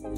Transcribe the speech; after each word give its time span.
Halo 0.00 0.08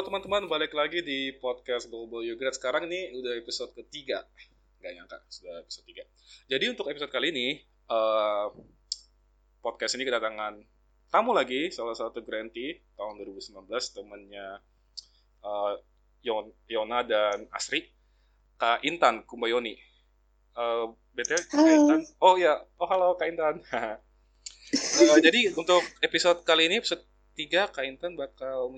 teman-teman, 0.00 0.48
balik 0.48 0.72
lagi 0.72 1.04
di 1.04 1.36
podcast 1.36 1.92
Global 1.92 2.24
Yogurt. 2.24 2.56
Sekarang 2.56 2.88
ini 2.88 3.12
udah 3.20 3.36
episode 3.36 3.76
ketiga. 3.76 4.24
Gak 4.80 4.96
nyangka, 4.96 5.20
sudah 5.28 5.60
episode 5.60 5.84
tiga. 5.84 6.08
Jadi 6.48 6.72
untuk 6.72 6.88
episode 6.88 7.12
kali 7.12 7.36
ini, 7.36 7.60
uh, 7.92 8.48
podcast 9.60 10.00
ini 10.00 10.08
kedatangan 10.08 10.56
tamu 11.12 11.36
lagi, 11.36 11.68
salah 11.68 11.92
satu 11.92 12.24
grantee 12.24 12.80
tahun 12.96 13.20
2019, 13.20 13.68
temannya 13.92 14.56
uh, 15.44 15.76
Yon, 16.24 16.48
Yona 16.64 17.04
dan 17.04 17.44
Asri, 17.52 17.84
Kak 18.56 18.88
Intan 18.88 19.20
Kumbayoni. 19.28 19.76
Uh, 20.56 20.96
BTW, 21.12 21.44
Kak 21.44 21.60
Intan. 21.60 22.08
Oh 22.24 22.40
ya, 22.40 22.56
oh 22.80 22.88
halo 22.88 23.20
Kak 23.20 23.28
Intan. 23.28 23.60
uh, 24.74 25.18
jadi 25.18 25.40
untuk 25.58 25.82
episode 26.02 26.42
kali 26.46 26.70
ini, 26.70 26.78
episode 26.82 27.02
tiga 27.34 27.70
Kak 27.70 27.84
Intan 27.86 28.14
bakal 28.14 28.68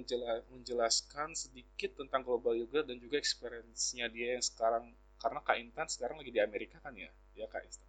menjelaskan 0.53 1.35
sedikit 1.35 1.99
tentang 1.99 2.23
global 2.23 2.55
yoga 2.55 2.87
dan 2.87 2.97
juga 3.03 3.19
experience-nya 3.19 4.07
dia 4.09 4.39
yang 4.39 4.45
sekarang. 4.45 4.93
Karena 5.19 5.41
Kak 5.43 5.57
Intan 5.59 5.87
sekarang 5.87 6.19
lagi 6.19 6.31
di 6.35 6.41
Amerika 6.43 6.79
kan 6.83 6.95
ya? 6.97 7.11
Ya 7.37 7.47
Kak 7.51 7.63
Intan. 7.67 7.89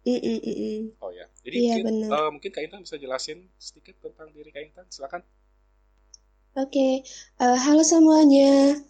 Mm 0.00 0.16
-mm 0.16 0.38
-mm. 0.40 0.76
oh 1.04 1.12
ya. 1.12 1.28
Jadi 1.44 1.56
Iya, 1.60 1.76
mungkin, 1.84 2.08
benar. 2.08 2.08
eh, 2.24 2.28
mungkin 2.32 2.50
Kak 2.56 2.62
Intan 2.64 2.80
bisa 2.88 2.96
jelasin 2.96 3.38
sedikit 3.60 4.00
tentang 4.00 4.32
diri 4.32 4.48
Kak 4.48 4.62
Intan. 4.64 4.86
Silakan. 4.88 5.20
Oke, 6.56 7.04
eh, 7.38 7.58
halo 7.64 7.82
semuanya. 7.84 8.80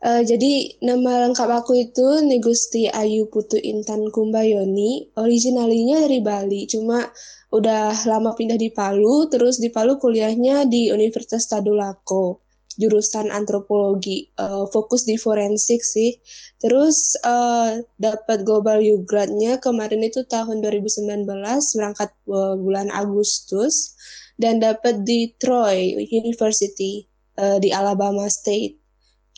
Eh, 0.00 0.24
jadi 0.24 0.80
nama 0.80 1.28
lengkap 1.28 1.48
aku 1.60 1.76
itu 1.76 2.24
Negusti 2.24 2.88
Ayu 2.88 3.28
Putu 3.28 3.60
Intan 3.60 4.08
Kumbayoni. 4.08 5.12
Originalinya 5.20 6.00
dari 6.00 6.24
Bali, 6.24 6.64
cuma 6.64 7.04
udah 7.52 7.92
lama 8.08 8.32
pindah 8.32 8.56
di 8.56 8.72
Palu. 8.72 9.28
Terus 9.28 9.60
di 9.60 9.68
Palu 9.68 10.00
kuliahnya 10.00 10.64
di 10.72 10.88
Universitas 10.88 11.44
Tadulako, 11.52 12.40
jurusan 12.80 13.28
antropologi, 13.28 14.24
eh, 14.40 14.64
fokus 14.72 15.04
di 15.04 15.20
forensik 15.20 15.84
sih. 15.84 16.16
Terus 16.56 17.20
eh, 17.20 17.84
dapat 18.00 18.48
Global 18.48 18.80
Yugradnya 18.80 19.60
kemarin 19.60 20.00
itu 20.00 20.24
tahun 20.24 20.64
2019, 20.64 21.28
berangkat 21.76 22.08
eh, 22.24 22.54
bulan 22.56 22.88
Agustus 22.88 24.00
dan 24.40 24.64
dapat 24.64 25.04
di 25.04 25.36
Troy 25.36 25.92
University 26.08 27.04
eh, 27.36 27.60
di 27.60 27.68
Alabama 27.68 28.24
State 28.32 28.79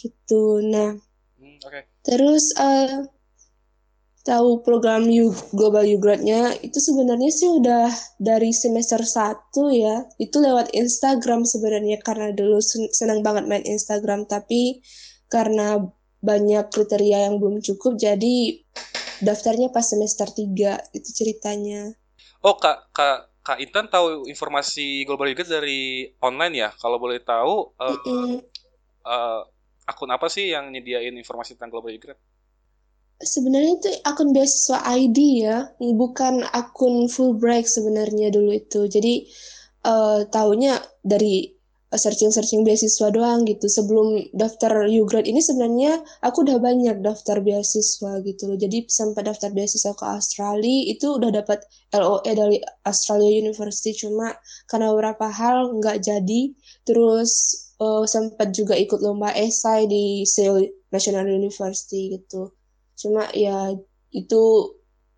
gitu. 0.02 0.42
Nah, 0.72 0.90
hmm, 1.38 1.56
oke 1.66 1.80
terus 2.06 2.44
eh, 2.58 3.06
tahu 4.28 4.50
program 4.66 5.02
U 5.10 5.26
Global 5.58 5.82
Yugradnya 5.92 6.40
itu 6.66 6.78
sebenarnya 6.88 7.30
sih 7.38 7.48
udah 7.58 7.86
dari 8.22 8.50
semester 8.62 9.02
1 9.02 9.62
ya. 9.84 9.96
Itu 10.24 10.36
lewat 10.46 10.66
Instagram 10.82 11.40
sebenarnya 11.52 11.98
karena 12.06 12.28
dulu 12.38 12.58
sen- 12.70 12.92
senang 12.98 13.20
banget 13.26 13.44
main 13.50 13.64
Instagram 13.66 14.20
tapi 14.34 14.62
karena 15.34 15.66
banyak 16.22 16.64
kriteria 16.74 17.18
yang 17.26 17.34
belum 17.42 17.56
cukup 17.66 17.92
jadi 17.98 18.36
daftarnya 19.26 19.68
pas 19.74 19.86
semester 19.92 20.28
3 20.30 20.78
itu 20.98 21.08
ceritanya. 21.18 21.80
oh 22.46 22.54
Kak 22.62 22.78
Kak 22.96 23.18
Kak 23.42 23.58
Intan 23.58 23.90
tahu 23.90 24.06
informasi 24.30 25.02
global 25.06 25.26
yoga 25.30 25.44
dari 25.58 26.06
online 26.22 26.54
ya 26.54 26.70
kalau 26.78 26.98
boleh 27.02 27.18
tahu 27.22 27.74
eh, 27.82 27.98
Mm-mm. 28.06 28.30
eh, 29.06 29.40
akun 29.86 30.10
apa 30.10 30.26
sih 30.30 30.50
yang 30.50 30.70
nyediain 30.70 31.14
informasi 31.18 31.58
tentang 31.58 31.74
global 31.74 31.90
yoga 31.90 32.14
Sebenarnya 33.22 33.78
itu 33.78 33.90
akun 34.02 34.34
beasiswa 34.34 34.82
ID 34.82 35.46
ya, 35.46 35.70
bukan 35.78 36.42
akun 36.50 37.06
Fulbright 37.06 37.70
sebenarnya 37.70 38.34
dulu 38.34 38.50
itu. 38.50 38.90
Jadi 38.90 39.30
eh 39.82 40.20
taunya 40.26 40.82
dari 41.06 41.54
searching-searching 41.92 42.64
beasiswa 42.64 43.12
doang 43.12 43.44
gitu. 43.44 43.68
Sebelum 43.68 44.32
daftar 44.32 44.88
Ugrad 44.88 45.28
ini 45.28 45.44
sebenarnya 45.44 46.00
aku 46.24 46.44
udah 46.44 46.56
banyak 46.56 47.04
daftar 47.04 47.44
beasiswa 47.44 48.24
gitu 48.24 48.42
loh. 48.48 48.56
Jadi 48.56 48.88
sempat 48.88 49.28
daftar 49.28 49.52
beasiswa 49.52 49.92
ke 49.92 50.04
Australia 50.08 50.78
itu 50.88 51.20
udah 51.20 51.30
dapat 51.30 51.60
LOE 51.92 52.32
dari 52.32 52.58
Australia 52.88 53.30
University 53.44 53.92
cuma 53.92 54.32
karena 54.66 54.90
beberapa 54.96 55.28
hal 55.28 55.76
nggak 55.76 56.00
jadi. 56.00 56.42
Terus 56.88 57.61
eh, 57.82 58.02
sempat 58.06 58.48
juga 58.54 58.74
ikut 58.78 59.00
lomba 59.02 59.34
esai 59.34 59.90
di 59.90 60.22
Seoul 60.22 60.62
National 60.94 61.26
University 61.26 62.14
gitu. 62.14 62.54
Cuma 62.94 63.26
ya 63.34 63.74
itu 64.14 64.42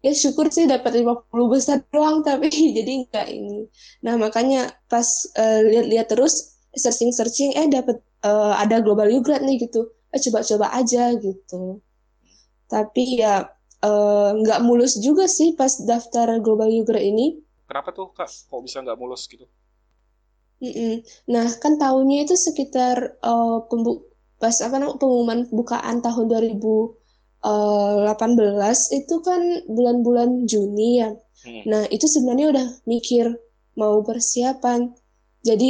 ya 0.04 0.12
syukur 0.12 0.52
sih 0.52 0.64
dapat 0.68 1.00
50 1.00 1.52
besar 1.52 1.78
doang 1.92 2.22
tapi 2.28 2.48
jadi 2.48 2.92
enggak 3.04 3.28
ini. 3.28 3.68
Nah 4.04 4.14
makanya 4.16 4.72
pas 4.88 5.06
eh, 5.36 5.60
lihat-lihat 5.68 6.08
terus 6.12 6.56
searching-searching 6.74 7.54
eh 7.54 7.68
dapat 7.68 8.00
eh, 8.24 8.54
ada 8.62 8.80
global 8.80 9.08
Ugrad 9.12 9.44
nih 9.44 9.68
gitu. 9.68 9.92
Eh 10.14 10.20
coba-coba 10.30 10.72
aja 10.72 11.12
gitu. 11.20 11.84
Tapi 12.72 13.20
ya 13.20 13.44
eh, 13.84 14.30
nggak 14.40 14.60
mulus 14.64 14.96
juga 15.00 15.28
sih 15.28 15.52
pas 15.58 15.72
daftar 15.84 16.40
global 16.40 16.72
Ugrad 16.72 17.04
ini. 17.04 17.44
Kenapa 17.68 17.92
tuh 17.96 18.12
Kak 18.12 18.28
kok 18.28 18.60
bisa 18.60 18.84
nggak 18.84 19.00
mulus 19.00 19.24
gitu 19.28 19.48
Nah, 21.34 21.48
kan 21.62 21.72
tahunnya 21.82 22.18
itu 22.24 22.34
sekitar 22.36 22.96
eh, 23.20 23.58
pembu- 23.68 24.04
pas 24.40 24.56
apa 24.66 24.76
namanya 24.80 24.98
pengumuman 25.00 25.40
bukaan 25.48 25.96
tahun 26.04 26.24
2018 26.30 28.78
itu 28.92 29.20
kan 29.20 29.40
bulan-bulan 29.68 30.48
Juni 30.48 31.04
ya. 31.04 31.10
Hmm. 31.44 31.62
Nah, 31.68 31.82
itu 31.92 32.08
sebenarnya 32.08 32.46
udah 32.54 32.66
mikir 32.88 33.36
mau 33.76 34.00
persiapan. 34.00 34.88
Jadi 35.44 35.68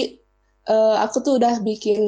eh, 0.71 0.97
aku 1.05 1.17
tuh 1.27 1.35
udah 1.43 1.59
bikin 1.67 1.99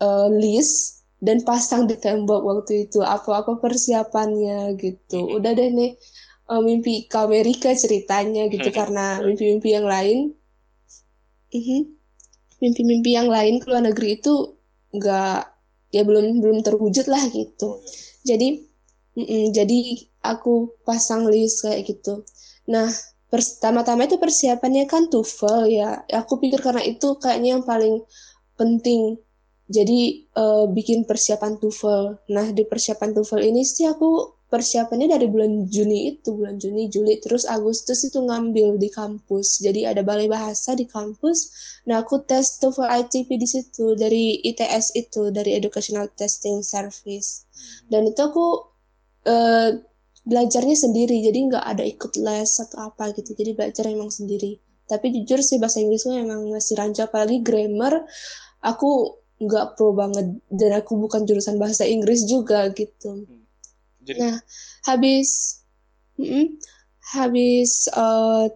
eh, 0.00 0.28
list 0.36 1.04
dan 1.24 1.40
pasang 1.48 1.88
di 1.88 1.96
tembok 1.96 2.44
waktu 2.44 2.84
itu 2.88 3.00
apa-apa 3.00 3.56
persiapannya 3.64 4.76
gitu. 4.76 5.24
Hmm. 5.24 5.36
Udah 5.40 5.56
deh 5.56 5.72
nih 5.72 5.96
eh, 6.52 6.60
mimpi 6.60 7.08
ke 7.08 7.16
Amerika 7.16 7.72
ceritanya 7.72 8.52
gitu 8.52 8.68
karena 8.68 9.24
mimpi-mimpi 9.24 9.68
yang 9.72 9.88
lain. 9.88 10.35
Mimpi-mimpi 12.62 13.10
yang 13.18 13.28
lain 13.28 13.60
ke 13.60 13.66
luar 13.68 13.84
negeri 13.84 14.08
itu 14.20 14.56
nggak 14.96 15.38
ya 15.92 16.02
belum 16.08 16.40
belum 16.42 16.58
terwujud 16.66 17.06
lah 17.08 17.22
gitu. 17.32 17.68
Oh, 17.68 17.80
iya. 17.80 18.34
Jadi 18.34 18.48
mm-mm, 19.18 19.44
jadi 19.56 19.78
aku 20.32 20.54
pasang 20.88 21.28
list 21.32 21.64
kayak 21.64 21.80
gitu. 21.90 22.24
Nah, 22.72 22.88
pertama-tama 23.32 24.08
itu 24.08 24.16
persiapannya 24.18 24.84
kan 24.88 25.08
TOEFL 25.12 25.60
ya. 25.70 25.90
Aku 26.20 26.40
pikir 26.42 26.60
karena 26.64 26.82
itu 26.84 27.08
kayaknya 27.22 27.60
yang 27.60 27.64
paling 27.64 27.94
penting. 28.60 29.20
Jadi 29.70 30.00
eh, 30.32 30.64
bikin 30.76 31.04
persiapan 31.08 31.58
TOEFL. 31.60 32.02
Nah, 32.34 32.46
di 32.56 32.64
persiapan 32.66 33.10
TOEFL 33.14 33.42
ini 33.50 33.62
sih 33.66 33.86
aku 33.86 34.35
persiapannya 34.46 35.10
dari 35.10 35.26
bulan 35.26 35.66
Juni 35.66 36.14
itu, 36.14 36.38
bulan 36.38 36.56
Juni, 36.62 36.86
Juli, 36.86 37.18
terus 37.18 37.42
Agustus 37.46 38.06
itu 38.06 38.22
ngambil 38.22 38.78
di 38.78 38.86
kampus. 38.86 39.58
Jadi 39.58 39.82
ada 39.82 40.06
balai 40.06 40.30
bahasa 40.30 40.78
di 40.78 40.86
kampus. 40.86 41.50
Nah, 41.90 42.02
aku 42.06 42.22
tes 42.22 42.62
TOEFL 42.62 42.86
ITP 42.86 43.28
di 43.38 43.48
situ 43.48 43.98
dari 43.98 44.38
ITS 44.46 44.94
itu, 44.94 45.34
dari 45.34 45.58
Educational 45.58 46.06
Testing 46.14 46.62
Service. 46.62 47.46
Dan 47.90 48.06
itu 48.06 48.20
aku 48.22 48.46
eh, 49.26 49.82
belajarnya 50.26 50.76
sendiri, 50.78 51.26
jadi 51.26 51.38
nggak 51.50 51.64
ada 51.66 51.82
ikut 51.82 52.14
les 52.22 52.50
atau 52.62 52.86
apa 52.86 53.10
gitu. 53.18 53.34
Jadi 53.34 53.50
belajar 53.54 53.84
emang 53.90 54.14
sendiri. 54.14 54.62
Tapi 54.86 55.10
jujur 55.10 55.42
sih 55.42 55.58
bahasa 55.58 55.82
Inggrisku 55.82 56.14
emang 56.14 56.46
masih 56.54 56.78
rancu, 56.78 57.02
apalagi 57.02 57.42
grammar. 57.42 58.06
Aku 58.62 59.18
nggak 59.36 59.76
pro 59.76 59.92
banget 59.92 60.38
dan 60.48 60.80
aku 60.80 60.96
bukan 60.96 61.28
jurusan 61.28 61.58
bahasa 61.58 61.82
Inggris 61.84 62.24
juga 62.24 62.70
gitu. 62.72 63.26
Jadi 64.06 64.20
Nah, 64.20 64.36
habis 64.88 65.60
mm-mm, 66.18 66.46
habis 67.16 67.88
eh, 67.92 68.46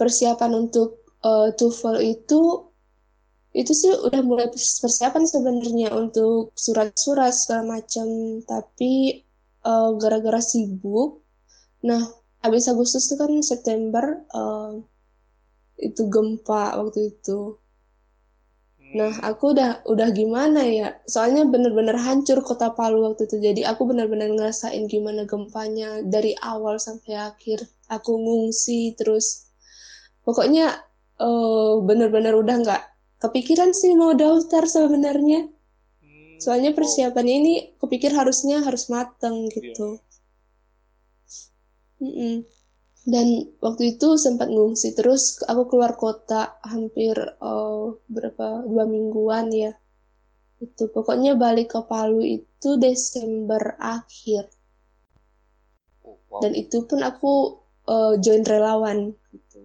persiapan 0.00 0.52
untuk 0.64 0.88
eh, 1.28 1.48
TOEFL 1.58 1.96
itu 2.14 2.40
itu 3.60 3.72
sih 3.80 3.92
udah 4.06 4.20
mulai 4.30 4.46
persiapan 4.82 5.24
sebenarnya 5.32 5.88
untuk 6.02 6.52
surat-surat 6.64 7.32
segala 7.40 7.64
macam, 7.80 8.08
tapi 8.52 8.92
eh, 9.72 9.90
gara-gara 10.00 10.40
sibuk. 10.50 11.10
Nah, 11.88 12.02
habis 12.44 12.64
Agustus 12.72 13.04
itu 13.08 13.16
kan 13.22 13.32
September 13.52 14.04
eh, 14.40 14.72
itu 15.86 16.02
gempa 16.14 16.62
waktu 16.78 17.00
itu. 17.14 17.38
Nah, 18.96 19.12
aku 19.20 19.52
udah 19.52 19.84
udah 19.84 20.08
gimana 20.16 20.64
ya? 20.64 20.96
Soalnya 21.04 21.44
bener-bener 21.44 21.96
hancur 22.00 22.40
kota 22.40 22.72
Palu 22.72 23.04
waktu 23.04 23.28
itu. 23.28 23.36
Jadi 23.36 23.60
aku 23.68 23.84
bener-bener 23.90 24.32
ngerasain 24.32 24.84
gimana 24.88 25.28
gempanya 25.28 26.00
dari 26.14 26.32
awal 26.40 26.80
sampai 26.80 27.12
akhir. 27.30 27.68
Aku 27.92 28.16
ngungsi 28.16 28.96
terus. 28.96 29.26
Pokoknya 30.24 30.66
eh, 31.20 31.74
bener-bener 31.88 32.32
udah 32.36 32.56
nggak 32.64 32.82
kepikiran 33.22 33.70
sih 33.76 33.92
mau 33.96 34.12
daftar 34.16 34.64
sebenarnya. 34.64 35.40
hmm, 36.02 36.40
Soalnya 36.40 36.72
oh, 36.72 36.76
persiapannya 36.78 37.34
ini 37.40 37.54
kupikir 37.80 38.12
harusnya 38.16 38.64
harus 38.66 38.88
mateng 38.88 39.36
iya. 39.60 39.72
gitu. 39.72 40.00
Mm-mm. 42.00 42.44
Dan 43.08 43.48
waktu 43.64 43.96
itu 43.96 44.20
sempat 44.20 44.52
ngungsi 44.52 44.92
terus 44.92 45.40
aku 45.48 45.72
keluar 45.72 45.96
kota 45.96 46.60
hampir 46.60 47.16
uh, 47.40 47.96
berapa 48.04 48.68
dua 48.68 48.84
mingguan 48.84 49.48
ya 49.48 49.72
itu 50.60 50.90
pokoknya 50.92 51.38
balik 51.40 51.72
ke 51.72 51.80
Palu 51.88 52.20
itu 52.20 52.76
Desember 52.76 53.80
akhir 53.80 54.52
Oh, 56.08 56.16
wow. 56.32 56.40
dan 56.40 56.52
itu 56.56 56.88
pun 56.88 57.04
aku 57.04 57.60
uh, 57.84 58.16
join 58.16 58.40
relawan 58.44 59.12
gitu. 59.28 59.60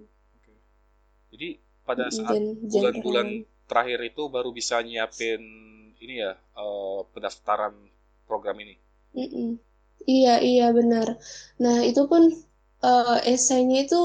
Jadi 1.32 1.60
pada 1.88 2.12
saat 2.12 2.40
bulan-bulan 2.68 3.48
terakhir 3.68 4.00
itu 4.04 4.28
baru 4.28 4.52
bisa 4.52 4.80
nyiapin 4.84 5.42
ini 6.04 6.20
ya 6.20 6.36
eh, 6.36 7.00
pendaftaran 7.16 7.74
program 8.28 8.60
ini. 8.60 8.76
Mm-mm. 9.16 9.56
Iya, 10.04 10.44
iya 10.44 10.68
benar. 10.76 11.16
Nah, 11.64 11.80
itu 11.88 12.04
pun 12.12 12.28
eh, 12.84 13.18
esainya 13.34 13.78
itu 13.88 14.02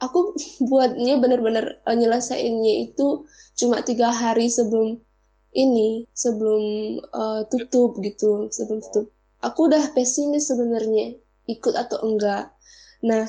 aku 0.00 0.18
buatnya 0.70 1.14
benar-benar 1.22 1.66
eh, 1.88 1.96
nyelesainnya 2.00 2.74
itu 2.88 3.26
cuma 3.58 3.84
tiga 3.84 4.08
hari 4.10 4.48
sebelum 4.48 4.98
ini, 5.54 6.06
sebelum 6.14 6.62
eh, 7.02 7.40
tutup 7.50 7.98
gitu, 8.06 8.48
sebelum 8.54 8.80
tutup. 8.84 9.06
Aku 9.40 9.68
udah 9.72 9.92
pesimis 9.96 10.48
sebenarnya 10.50 11.16
ikut 11.48 11.74
atau 11.74 11.98
enggak. 12.04 12.52
Nah, 13.02 13.24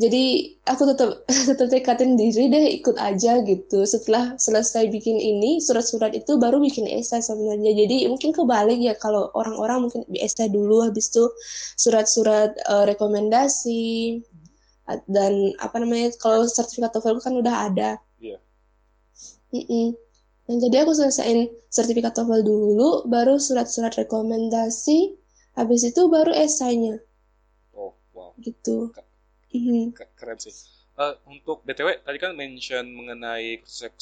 jadi 0.00 0.56
aku 0.64 0.82
tetap 0.88 1.10
tetap 1.48 1.68
tekatin 1.68 2.16
diri 2.16 2.48
deh 2.48 2.64
ikut 2.80 2.96
aja 2.96 3.44
gitu. 3.44 3.84
Setelah 3.84 4.40
selesai 4.40 4.88
bikin 4.88 5.20
ini 5.20 5.60
surat-surat 5.60 6.16
itu 6.16 6.40
baru 6.40 6.56
bikin 6.56 6.88
esai 6.88 7.20
sebenarnya. 7.20 7.76
Jadi 7.76 8.08
mungkin 8.08 8.32
kebalik 8.32 8.80
ya 8.80 8.96
kalau 8.96 9.28
orang-orang 9.36 9.84
mungkin 9.84 10.02
esai 10.16 10.48
dulu 10.48 10.80
habis 10.80 11.12
itu 11.12 11.28
surat-surat 11.76 12.56
eh, 12.56 12.84
rekomendasi 12.88 14.24
dan 15.06 15.54
apa 15.62 15.76
namanya 15.78 16.10
kalau 16.18 16.48
sertifikat 16.48 16.90
TOEFL 16.96 17.20
kan 17.22 17.34
udah 17.36 17.54
ada. 17.70 17.90
Iya. 18.18 18.40
Mm-mm. 19.54 19.94
Nah, 20.50 20.56
jadi 20.58 20.82
aku 20.82 20.98
selesaiin 20.98 21.46
sertifikat 21.70 22.18
TOEFL 22.18 22.42
dulu, 22.42 23.06
baru 23.06 23.38
surat-surat 23.38 23.94
rekomendasi, 23.94 25.14
habis 25.54 25.86
itu 25.86 26.10
baru 26.10 26.34
esainya 26.34 26.98
Oh, 27.70 27.94
wow. 28.10 28.34
gitu. 28.42 28.90
Ke- 29.96 30.10
Keren 30.18 30.38
sih. 30.44 30.54
Eh, 31.02 31.14
untuk 31.34 31.56
BTW, 31.66 31.90
tadi 32.06 32.18
kan 32.24 32.32
mention 32.42 32.84
mengenai 32.98 33.48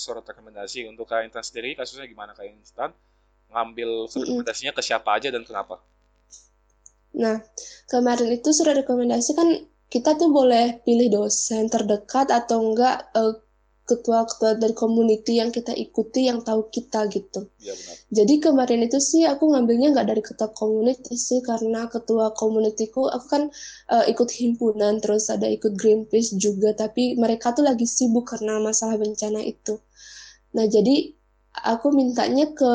surat 0.05 0.25
rekomendasi. 0.31 0.81
Untuk 0.91 1.05
Kak 1.11 1.21
Intan 1.29 1.45
sendiri, 1.49 1.71
kasusnya 1.79 2.06
gimana 2.12 2.33
Kak 2.39 2.47
Intan? 2.53 2.91
Ngambil 3.53 3.91
surat 4.12 4.27
Mm-mm. 4.27 4.33
rekomendasinya 4.33 4.73
ke 4.77 4.83
siapa 4.89 5.11
aja 5.17 5.29
dan 5.35 5.43
kenapa? 5.49 5.77
Nah, 7.23 7.37
kemarin 7.93 8.29
itu 8.37 8.49
surat 8.59 8.75
rekomendasi 8.81 9.31
kan 9.39 9.49
kita 9.95 10.11
tuh 10.21 10.29
boleh 10.39 10.67
pilih 10.85 11.09
dosen 11.17 11.62
terdekat 11.75 12.27
atau 12.39 12.59
enggak 12.67 12.97
eh, 13.21 13.33
ketua-ketua 13.88 14.61
dari 14.61 14.76
community 14.76 15.40
yang 15.40 15.49
kita 15.49 15.73
ikuti 15.73 16.29
yang 16.29 16.44
tahu 16.44 16.69
kita 16.69 17.08
gitu. 17.08 17.49
Iya 17.56 17.73
benar. 17.73 17.96
Jadi 18.12 18.35
kemarin 18.44 18.81
itu 18.85 18.99
sih 19.00 19.25
aku 19.25 19.49
ngambilnya 19.49 19.96
nggak 19.96 20.08
dari 20.12 20.23
ketua 20.23 20.52
community 20.52 21.17
sih 21.17 21.40
karena 21.40 21.88
ketua 21.88 22.37
communityku 22.37 23.08
aku 23.08 23.26
kan 23.32 23.43
eh, 23.88 24.05
ikut 24.12 24.29
himpunan 24.29 25.00
terus 25.00 25.32
ada 25.32 25.49
ikut 25.49 25.73
Greenpeace 25.81 26.37
juga 26.37 26.76
tapi 26.76 27.17
mereka 27.17 27.56
tuh 27.56 27.64
lagi 27.64 27.88
sibuk 27.88 28.29
karena 28.29 28.61
masalah 28.61 29.00
bencana 29.00 29.40
itu. 29.40 29.81
Nah 30.52 30.69
jadi 30.69 31.17
aku 31.64 31.90
mintanya 31.90 32.52
ke 32.52 32.73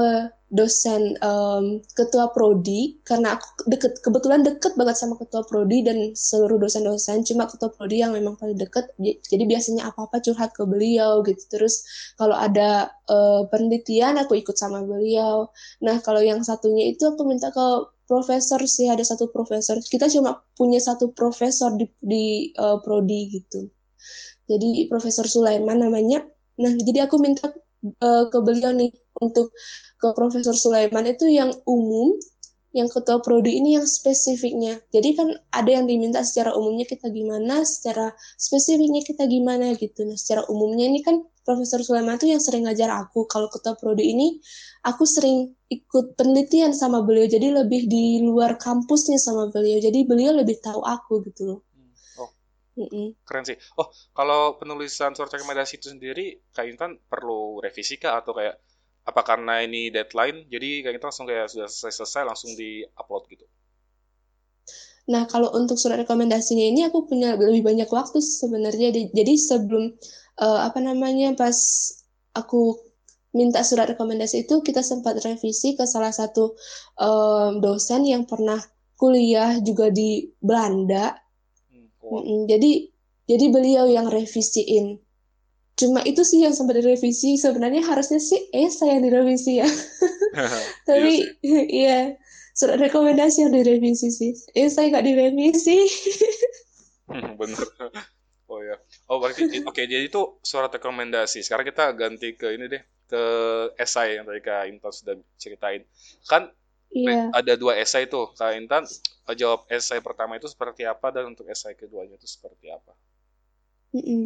dosen 0.53 1.17
em, 1.17 1.65
ketua 1.97 2.29
prodi 2.29 3.01
karena 3.01 3.35
aku 3.35 3.65
deket 3.73 3.97
kebetulan 4.05 4.45
deket 4.45 4.77
banget 4.77 4.95
sama 5.01 5.17
ketua 5.17 5.41
prodi 5.49 5.81
dan 5.81 6.13
seluruh 6.13 6.61
dosen-dosen 6.61 7.25
cuma 7.25 7.49
ketua 7.49 7.73
prodi 7.73 8.05
yang 8.05 8.13
memang 8.13 8.37
paling 8.37 8.55
deket. 8.55 8.93
Jadi 9.01 9.43
biasanya 9.49 9.89
apa-apa 9.89 10.21
curhat 10.21 10.53
ke 10.53 10.63
beliau 10.69 11.25
gitu. 11.25 11.41
Terus 11.49 11.81
kalau 12.21 12.37
ada 12.37 12.93
eh, 13.09 13.41
penelitian 13.49 14.21
aku 14.21 14.37
ikut 14.37 14.53
sama 14.53 14.85
beliau. 14.85 15.49
Nah 15.81 15.97
kalau 16.05 16.21
yang 16.21 16.45
satunya 16.45 16.93
itu 16.93 17.03
aku 17.09 17.25
minta 17.25 17.49
ke 17.49 17.65
profesor 18.05 18.61
sih 18.69 18.87
ada 18.93 19.01
satu 19.01 19.33
profesor. 19.33 19.81
Kita 19.81 20.05
cuma 20.13 20.37
punya 20.53 20.77
satu 20.77 21.09
profesor 21.17 21.73
di 21.73 21.89
di 21.97 22.53
eh, 22.53 22.77
prodi 22.85 23.19
gitu. 23.41 23.73
Jadi 24.43 24.91
Profesor 24.91 25.25
Sulaiman 25.25 25.79
namanya. 25.79 26.21
Nah 26.59 26.73
jadi 26.77 27.07
aku 27.07 27.17
minta 27.17 27.49
eh, 27.83 28.25
ke 28.31 28.37
beliau 28.39 28.71
nih 28.71 28.91
untuk 29.21 29.51
ke 30.01 30.07
Profesor 30.17 30.55
Sulaiman 30.55 31.05
itu 31.07 31.29
yang 31.29 31.51
umum, 31.63 32.17
yang 32.73 32.89
ketua 32.89 33.21
prodi 33.21 33.55
ini 33.61 33.77
yang 33.77 33.85
spesifiknya. 33.85 34.81
Jadi 34.89 35.09
kan 35.13 35.29
ada 35.53 35.69
yang 35.69 35.85
diminta 35.85 36.25
secara 36.25 36.51
umumnya 36.57 36.89
kita 36.89 37.07
gimana, 37.13 37.61
secara 37.63 38.11
spesifiknya 38.35 39.05
kita 39.05 39.29
gimana 39.29 39.77
gitu. 39.77 40.03
Nah, 40.03 40.17
secara 40.17 40.43
umumnya 40.49 40.89
ini 40.89 41.05
kan 41.05 41.21
Profesor 41.43 41.83
Sulaiman 41.83 42.15
itu 42.17 42.31
yang 42.33 42.41
sering 42.41 42.65
ngajar 42.65 42.89
aku. 42.89 43.27
Kalau 43.27 43.51
ketua 43.51 43.75
prodi 43.75 44.15
ini 44.15 44.39
aku 44.87 45.03
sering 45.03 45.53
ikut 45.69 46.15
penelitian 46.15 46.71
sama 46.71 47.03
beliau, 47.03 47.27
jadi 47.27 47.51
lebih 47.63 47.87
di 47.91 48.23
luar 48.23 48.55
kampusnya 48.57 49.19
sama 49.19 49.51
beliau. 49.53 49.77
Jadi 49.83 50.07
beliau 50.07 50.33
lebih 50.33 50.57
tahu 50.63 50.81
aku 50.81 51.19
gitu 51.29 51.41
loh. 51.47 51.59
Mm-mm. 52.77 53.15
keren 53.27 53.45
sih. 53.49 53.57
Oh, 53.81 53.87
kalau 54.17 54.41
penulisan 54.59 55.11
surat 55.15 55.31
rekomendasi 55.35 55.73
itu 55.79 55.87
sendiri, 55.93 56.25
Kak 56.55 56.65
Intan 56.71 56.91
perlu 57.11 57.41
revisi 57.65 57.95
kah 58.03 58.13
atau 58.21 58.31
kayak 58.39 58.55
apa 59.09 59.21
karena 59.29 59.53
ini 59.67 59.81
deadline, 59.95 60.37
jadi 60.53 60.69
Kak 60.83 60.93
Intan 60.95 61.07
langsung 61.11 61.27
kayak 61.31 61.47
sudah 61.53 61.67
selesai-selesai 61.71 62.23
langsung 62.29 62.51
di-upload 62.61 63.23
gitu? 63.33 63.45
Nah, 65.11 65.27
kalau 65.27 65.51
untuk 65.59 65.75
surat 65.75 65.99
rekomendasinya 66.03 66.63
ini 66.63 66.81
aku 66.87 67.03
punya 67.09 67.35
lebih 67.35 67.63
banyak 67.63 67.89
waktu 67.91 68.19
sebenarnya. 68.23 68.89
Di- 68.95 69.11
Jadi 69.11 69.33
sebelum 69.35 69.83
eh, 70.39 70.59
apa 70.67 70.79
namanya 70.79 71.35
pas 71.35 71.57
aku 72.35 72.79
minta 73.35 73.61
surat 73.65 73.89
rekomendasi 73.93 74.45
itu 74.47 74.61
kita 74.63 74.81
sempat 74.85 75.19
revisi 75.25 75.75
ke 75.75 75.83
salah 75.83 76.13
satu 76.15 76.55
eh, 76.99 77.49
dosen 77.59 78.01
yang 78.07 78.23
pernah 78.29 78.59
kuliah 78.95 79.59
juga 79.59 79.91
di 79.91 80.31
Belanda. 80.39 81.19
Mm-mm. 82.13 82.45
Jadi 82.45 82.93
jadi 83.25 83.45
beliau 83.49 83.85
yang 83.89 84.07
revisiin. 84.11 84.99
Cuma 85.73 86.05
itu 86.05 86.21
sih 86.21 86.45
yang 86.45 86.53
sempat 86.53 86.77
direvisi. 86.77 87.35
Sebenarnya 87.39 87.81
harusnya 87.81 88.21
sih 88.21 88.39
eh 88.53 88.69
saya 88.69 88.99
yang 88.99 89.03
direvisi 89.09 89.59
ya. 89.61 89.67
Iya 90.33 90.49
Tapi 90.89 91.13
sih. 91.13 91.29
iya 91.85 92.17
surat 92.53 92.77
rekomendasi 92.81 93.45
yang 93.45 93.53
direvisi 93.53 94.09
sih. 94.09 94.31
Eh 94.57 94.69
saya 94.69 94.89
nggak 94.93 95.05
direvisi. 95.05 95.77
Hmm, 97.09 97.37
Bener. 97.37 97.67
Oh 98.49 98.61
ya. 98.61 98.77
Oh 99.09 99.17
berarti 99.21 99.61
oke 99.65 99.81
jadi 99.85 100.05
itu 100.09 100.41
surat 100.45 100.69
rekomendasi. 100.73 101.41
Sekarang 101.45 101.65
kita 101.69 101.93
ganti 101.93 102.33
ke 102.37 102.53
ini 102.53 102.65
deh 102.69 102.81
ke 103.09 103.23
esai 103.77 104.17
yang 104.17 104.25
tadi 104.25 104.41
Kak 104.41 104.69
Intan 104.69 104.93
sudah 104.93 105.15
ceritain. 105.37 105.85
Kan 106.25 106.49
Iya. 106.95 107.23
ada 107.39 107.53
dua 107.61 107.73
esai 107.83 108.03
tuh. 108.13 108.25
Kak 108.37 108.51
Intan 108.59 108.83
eh, 109.29 109.35
jawab 109.41 109.61
esai 109.77 109.99
pertama 110.07 110.33
itu 110.39 110.47
seperti 110.53 110.81
apa 110.93 111.07
dan 111.15 111.23
untuk 111.31 111.45
esai 111.53 111.73
keduanya 111.81 112.15
itu 112.19 112.27
seperti 112.35 112.65
apa? 112.77 112.93
Mm-mm. 113.95 114.23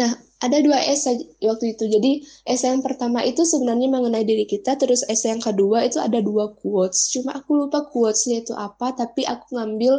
Nah, 0.00 0.12
ada 0.46 0.58
dua 0.66 0.78
esai 0.94 1.16
waktu 1.50 1.66
itu. 1.74 1.84
Jadi, 1.94 2.12
esai 2.52 2.70
yang 2.74 2.82
pertama 2.88 3.20
itu 3.30 3.42
sebenarnya 3.52 3.88
mengenai 3.96 4.24
diri 4.30 4.46
kita, 4.54 4.72
terus 4.82 5.02
esai 5.14 5.30
yang 5.34 5.42
kedua 5.48 5.78
itu 5.88 5.98
ada 6.08 6.18
dua 6.28 6.46
quotes. 6.60 7.00
Cuma 7.14 7.30
aku 7.40 7.50
lupa 7.66 7.80
quotes-nya 7.92 8.36
itu 8.44 8.54
apa, 8.68 8.88
tapi 9.00 9.22
aku 9.34 9.46
ngambil 9.56 9.94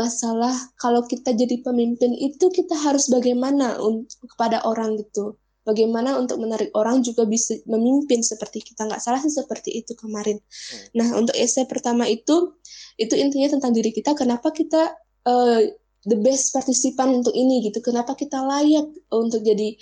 masalah 0.00 0.54
kalau 0.82 1.02
kita 1.12 1.30
jadi 1.40 1.56
pemimpin 1.66 2.12
itu 2.28 2.46
kita 2.58 2.74
harus 2.86 3.06
bagaimana 3.12 3.66
un- 3.82 4.06
kepada 4.32 4.58
orang 4.70 4.90
gitu. 5.02 5.36
Bagaimana 5.62 6.18
untuk 6.18 6.42
menarik 6.42 6.74
orang 6.74 7.06
juga 7.06 7.22
bisa 7.22 7.54
memimpin 7.70 8.20
seperti 8.20 8.62
kita. 8.66 8.86
Nggak 8.86 9.02
salah 9.02 9.22
sih 9.22 9.30
seperti 9.30 9.78
itu 9.78 9.94
kemarin. 9.94 10.42
Hmm. 10.42 10.86
Nah, 10.98 11.08
untuk 11.22 11.38
esai 11.38 11.70
pertama 11.70 12.06
itu, 12.10 12.58
itu 12.98 13.14
intinya 13.14 13.54
tentang 13.54 13.70
diri 13.70 13.94
kita, 13.94 14.18
kenapa 14.18 14.50
kita 14.50 14.90
eh, 15.22 15.78
the 16.06 16.18
best 16.18 16.50
partisipan 16.50 17.22
untuk 17.22 17.34
ini 17.34 17.62
gitu. 17.62 17.78
Kenapa 17.78 18.18
kita 18.18 18.42
layak 18.42 18.90
untuk 19.14 19.42
jadi 19.46 19.78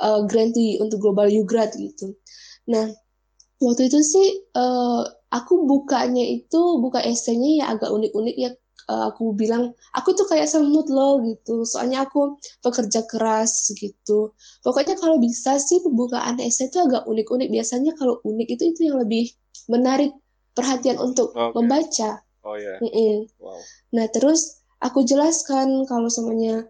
uh, 0.00 0.20
grantee 0.24 0.80
untuk 0.80 1.02
Global 1.02 1.28
Ugrad 1.28 1.74
gitu. 1.76 2.16
Nah, 2.70 2.88
waktu 3.60 3.92
itu 3.92 4.00
sih 4.00 4.28
uh, 4.56 5.02
aku 5.28 5.68
bukanya 5.68 6.24
itu 6.24 6.80
buka 6.80 7.02
esainya 7.04 7.64
ya 7.64 7.64
agak 7.76 7.90
unik-unik 7.92 8.36
ya. 8.36 8.50
Uh, 8.88 9.12
aku 9.12 9.36
bilang 9.36 9.74
aku 9.92 10.16
tuh 10.16 10.24
kayak 10.30 10.48
semut 10.48 10.88
loh 10.88 11.20
gitu. 11.26 11.66
Soalnya 11.66 12.06
aku 12.06 12.38
pekerja 12.64 13.04
keras 13.04 13.68
gitu. 13.76 14.32
Pokoknya 14.64 14.96
kalau 14.96 15.20
bisa 15.20 15.60
sih 15.60 15.82
pembukaan 15.84 16.40
esai 16.40 16.72
itu 16.72 16.80
agak 16.80 17.04
unik-unik. 17.04 17.48
Biasanya 17.52 17.92
kalau 17.98 18.22
unik 18.24 18.48
itu 18.48 18.64
itu 18.72 18.80
yang 18.88 19.02
lebih 19.02 19.28
menarik 19.68 20.16
perhatian 20.56 20.96
untuk 20.98 21.36
Oke. 21.36 21.54
membaca. 21.60 22.24
Oh 22.42 22.56
ya. 22.56 22.80
Mm-mm. 22.80 23.28
Wow. 23.38 23.60
Nah, 23.92 24.06
terus 24.08 24.64
aku 24.80 25.04
jelaskan 25.04 25.84
kalau 25.84 26.08
semuanya 26.08 26.64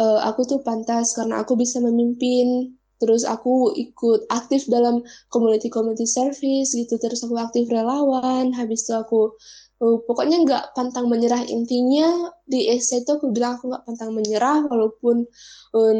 eh, 0.00 0.20
aku 0.24 0.48
tuh 0.48 0.60
pantas 0.64 1.12
karena 1.12 1.44
aku 1.44 1.54
bisa 1.54 1.78
memimpin. 1.84 2.74
Terus 2.98 3.22
aku 3.22 3.78
ikut 3.78 4.26
aktif 4.26 4.66
dalam 4.66 5.06
community 5.30 5.70
community 5.70 6.02
service 6.02 6.74
gitu. 6.74 6.98
Terus 6.98 7.22
aku 7.22 7.38
aktif 7.38 7.70
relawan. 7.70 8.50
Habis 8.50 8.88
itu 8.88 8.92
aku 8.98 9.38
uh, 9.82 9.98
pokoknya 10.04 10.36
nggak 10.44 10.64
pantang 10.74 11.06
menyerah. 11.10 11.42
Intinya 11.46 12.30
di 12.44 12.70
essay 12.70 13.02
itu 13.02 13.10
aku 13.14 13.30
bilang 13.30 13.58
aku 13.58 13.70
nggak 13.70 13.84
pantang 13.86 14.10
menyerah 14.14 14.66
walaupun 14.66 15.26
um, 15.74 15.98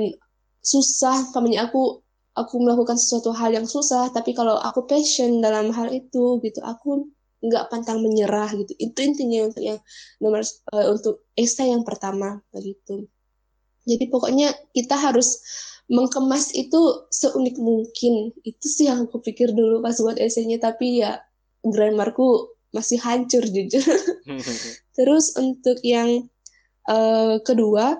susah. 0.62 1.30
Kami 1.34 1.58
aku 1.58 2.02
aku 2.38 2.54
melakukan 2.62 2.94
sesuatu 2.94 3.34
hal 3.34 3.50
yang 3.50 3.66
susah 3.66 4.14
tapi 4.14 4.30
kalau 4.30 4.54
aku 4.62 4.86
passion 4.86 5.42
dalam 5.42 5.74
hal 5.74 5.90
itu 5.90 6.38
gitu 6.38 6.62
aku 6.62 7.10
nggak 7.42 7.70
pantang 7.70 8.02
menyerah 8.02 8.50
gitu. 8.54 8.74
Itu 8.78 8.98
intinya 9.02 9.46
untuk 9.46 9.62
yang 9.62 9.78
nomor 10.18 10.42
uh, 10.74 10.86
untuk 10.90 11.26
essay 11.38 11.70
yang 11.70 11.86
pertama 11.86 12.42
begitu. 12.50 13.06
Jadi 13.88 14.04
pokoknya 14.12 14.52
kita 14.76 14.98
harus 15.00 15.40
mengemas 15.88 16.52
itu 16.52 17.08
seunik 17.08 17.56
mungkin. 17.56 18.34
Itu 18.44 18.66
sih 18.68 18.90
yang 18.90 19.08
aku 19.08 19.24
pikir 19.24 19.56
dulu 19.56 19.80
pas 19.80 19.96
buat 19.96 20.20
esainya 20.20 20.60
tapi 20.60 21.00
ya 21.00 21.16
grammarku 21.64 22.57
masih 22.74 23.00
hancur 23.00 23.44
jujur 23.44 23.84
terus 24.96 25.34
untuk 25.36 25.80
yang 25.84 26.28
uh, 26.88 27.40
kedua 27.42 27.96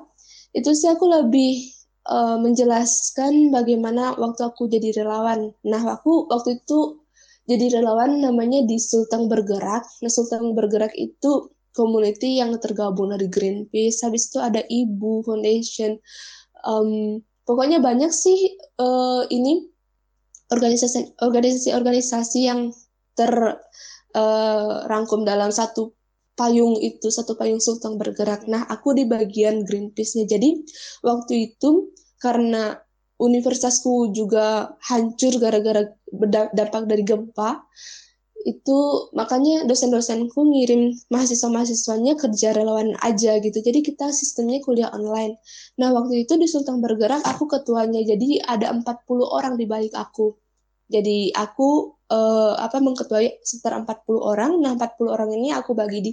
itu 0.53 0.73
sih 0.73 0.89
aku 0.89 1.09
lebih 1.09 1.73
uh, 2.09 2.37
menjelaskan 2.41 3.53
bagaimana 3.53 4.17
waktu 4.17 4.45
aku 4.49 4.69
jadi 4.69 5.05
relawan 5.05 5.53
nah 5.65 5.81
aku 5.81 6.29
waktu 6.29 6.61
itu 6.61 7.01
jadi 7.49 7.81
relawan 7.81 8.21
namanya 8.21 8.61
di 8.69 8.77
Sulteng 8.77 9.25
Bergerak. 9.33 9.89
Nah, 10.05 10.13
Sulteng 10.13 10.53
Bergerak 10.53 10.93
itu 11.01 11.49
community 11.73 12.37
yang 12.37 12.53
tergabung 12.61 13.09
dari 13.09 13.25
Greenpeace. 13.25 14.05
Habis 14.05 14.29
itu 14.29 14.39
ada 14.39 14.61
Ibu 14.69 15.25
Foundation. 15.25 15.97
Um, 16.69 17.25
pokoknya 17.49 17.81
banyak 17.81 18.13
sih 18.13 18.61
uh, 18.77 19.25
ini 19.33 19.65
organisasi 20.53 21.17
organisasi-organisasi 21.25 22.39
yang 22.45 22.69
terrangkum 23.17 23.65
uh, 24.15 25.25
dalam 25.27 25.51
satu 25.51 25.99
payung 26.39 26.79
itu 26.79 27.11
satu 27.11 27.35
payung 27.35 27.59
Sulteng 27.59 27.99
bergerak. 27.99 28.47
Nah, 28.47 28.63
aku 28.71 28.95
di 28.95 29.03
bagian 29.11 29.67
Greenpeace-nya. 29.67 30.31
Jadi 30.31 30.63
waktu 31.03 31.51
itu 31.51 31.91
karena 32.23 32.79
universitasku 33.19 34.15
juga 34.15 34.79
hancur 34.79 35.35
gara-gara 35.43 35.91
berdampak 36.15 36.87
dari 36.87 37.03
gempa 37.03 37.67
itu 38.47 39.11
makanya 39.19 39.67
dosen-dosenku 39.67 40.39
ngirim 40.39 40.95
mahasiswa-mahasiswanya 41.11 42.15
kerja 42.15 42.55
relawan 42.55 42.95
aja 43.03 43.43
gitu. 43.43 43.59
Jadi 43.59 43.83
kita 43.83 44.15
sistemnya 44.15 44.63
kuliah 44.63 44.95
online. 44.95 45.37
Nah, 45.77 45.91
waktu 45.91 46.23
itu 46.23 46.39
di 46.39 46.47
Sultan 46.47 46.79
Bergerak 46.79 47.27
aku 47.27 47.51
ketuanya. 47.51 47.99
Jadi 48.07 48.39
ada 48.39 48.71
40 48.71 48.87
orang 49.27 49.59
di 49.59 49.67
balik 49.67 49.93
aku. 49.99 50.39
Jadi 50.87 51.35
aku 51.35 51.98
uh, 52.09 52.55
apa 52.57 52.81
mengketuai 52.81 53.45
sekitar 53.45 53.85
40 53.85 54.19
orang. 54.21 54.53
Nah, 54.61 54.77
40 54.77 55.15
orang 55.15 55.31
ini 55.33 55.53
aku 55.53 55.73
bagi 55.77 56.01
di 56.01 56.13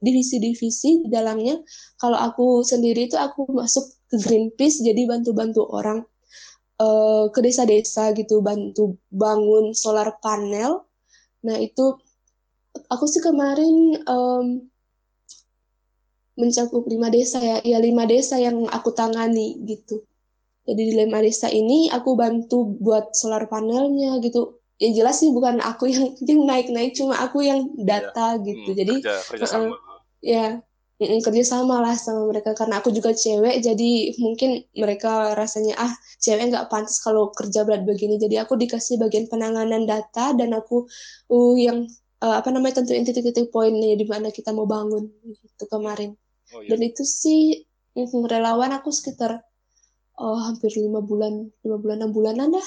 divisi-divisi 0.00 1.06
di 1.06 1.08
dalamnya. 1.08 1.60
Kalau 2.00 2.16
aku 2.16 2.64
sendiri 2.64 3.08
itu 3.08 3.16
aku 3.16 3.48
masuk 3.52 3.84
ke 4.10 4.16
Greenpeace 4.22 4.84
jadi 4.86 5.02
bantu-bantu 5.08 5.66
orang 5.66 6.04
uh, 6.80 7.28
ke 7.32 7.40
desa-desa 7.42 8.12
gitu 8.16 8.40
bantu 8.40 8.96
bangun 9.12 9.72
solar 9.76 10.16
panel. 10.20 10.84
Nah 11.44 11.56
itu 11.60 11.96
aku 12.88 13.04
sih 13.08 13.22
kemarin 13.24 14.00
um, 14.06 14.46
mencakup 16.36 16.84
lima 16.84 17.08
desa 17.08 17.40
ya, 17.40 17.64
ya 17.64 17.80
lima 17.80 18.04
desa 18.04 18.36
yang 18.36 18.68
aku 18.68 18.92
tangani 18.92 19.56
gitu. 19.64 20.04
Jadi 20.66 20.82
di 20.82 20.94
lima 20.98 21.22
desa 21.22 21.46
ini 21.48 21.88
aku 21.88 22.18
bantu 22.18 22.66
buat 22.66 23.14
solar 23.14 23.46
panelnya 23.46 24.18
gitu. 24.20 24.60
Ya 24.76 24.92
jelas 24.92 25.24
sih 25.24 25.32
bukan 25.32 25.60
aku 25.64 25.88
yang 25.88 26.12
yang 26.28 26.40
naik-naik, 26.44 26.92
cuma 26.96 27.16
aku 27.16 27.44
yang 27.44 27.72
data 27.80 28.36
ya. 28.36 28.44
gitu. 28.44 28.70
Hmm, 28.72 28.78
Jadi 28.78 28.94
kerja, 29.00 29.16
kerja 29.32 29.46
sama. 29.48 29.72
Uh, 29.72 29.96
ya 30.24 30.58
mm, 31.00 31.20
kerja 31.22 31.44
sama 31.44 31.80
lah 31.84 31.94
sama 31.96 32.28
mereka 32.28 32.56
karena 32.56 32.80
aku 32.80 32.90
juga 32.92 33.12
cewek 33.12 33.60
jadi 33.60 33.90
mungkin 34.18 34.64
mereka 34.74 35.36
rasanya 35.36 35.76
ah 35.78 35.92
cewek 36.18 36.52
nggak 36.52 36.66
pantas 36.72 36.98
kalau 37.04 37.30
kerja 37.30 37.62
berat 37.62 37.84
begini 37.84 38.16
jadi 38.16 38.44
aku 38.44 38.56
dikasih 38.56 38.98
bagian 38.98 39.28
penanganan 39.28 39.84
data 39.84 40.32
dan 40.34 40.56
aku 40.56 40.88
uh, 41.30 41.54
yang 41.56 41.86
uh, 42.24 42.40
apa 42.40 42.48
namanya 42.50 42.82
tentuin 42.82 43.04
titik-titik 43.04 43.52
poinnya 43.52 43.94
di 43.94 44.06
mana 44.08 44.32
kita 44.32 44.50
mau 44.50 44.64
bangun 44.64 45.06
itu 45.22 45.64
kemarin 45.68 46.16
oh, 46.52 46.60
iya. 46.64 46.74
dan 46.74 46.80
itu 46.82 47.02
sih 47.04 47.64
relawan 48.28 48.76
aku 48.76 48.92
sekitar 48.92 49.40
oh, 50.20 50.38
hampir 50.42 50.72
lima 50.76 51.00
bulan 51.00 51.48
lima 51.64 51.76
bulan 51.80 51.96
enam 52.04 52.12
bulanan 52.12 52.48
dah 52.56 52.66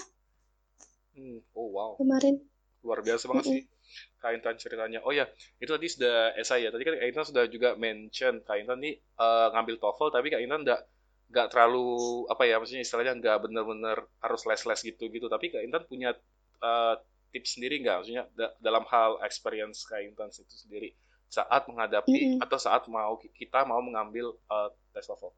hmm. 1.19 1.37
oh 1.59 1.67
wow 1.75 1.91
kemarin 1.99 2.39
luar 2.79 3.03
biasa 3.03 3.27
banget 3.27 3.45
mm 3.45 3.51
-hmm. 3.51 3.63
sih 3.67 3.77
Kak 4.21 4.31
Intan 4.37 4.55
ceritanya. 4.59 4.99
Oh 5.01 5.09
ya, 5.09 5.25
itu 5.57 5.71
tadi 5.71 5.87
sudah 5.89 6.37
esai 6.37 6.67
ya. 6.67 6.69
Tadi 6.69 6.83
kan 6.85 6.93
Kak 6.99 7.09
Intan 7.09 7.25
sudah 7.25 7.43
juga 7.49 7.73
mention 7.73 8.43
Kak 8.45 8.61
Intan 8.61 8.77
nih 8.83 8.99
uh, 9.17 9.49
ngambil 9.55 9.81
TOEFL 9.81 10.13
tapi 10.13 10.27
Kak 10.29 10.41
Intan 10.43 10.61
enggak 10.61 10.81
nggak 11.29 11.47
terlalu 11.53 12.25
apa 12.25 12.43
ya 12.49 12.57
maksudnya 12.57 12.81
istilahnya 12.81 13.13
nggak 13.21 13.37
bener-bener 13.45 13.97
harus 14.17 14.41
les-les 14.49 14.81
gitu-gitu 14.81 15.29
tapi 15.29 15.53
Kak 15.53 15.61
Intan 15.61 15.85
punya 15.85 16.17
uh, 16.61 16.97
tips 17.29 17.57
sendiri 17.57 17.85
nggak 17.85 18.01
maksudnya 18.01 18.25
da 18.33 18.49
dalam 18.57 18.81
hal 18.89 19.21
experience 19.21 19.85
Kak 19.85 20.01
Intan 20.01 20.33
itu 20.33 20.55
sendiri 20.57 20.97
saat 21.29 21.69
menghadapi 21.69 22.09
mm 22.09 22.29
-hmm. 22.37 22.45
atau 22.49 22.57
saat 22.57 22.89
mau 22.89 23.21
kita 23.21 23.61
mau 23.69 23.77
mengambil 23.85 24.33
uh, 24.49 24.73
tes 24.89 25.05
TOEFL. 25.05 25.29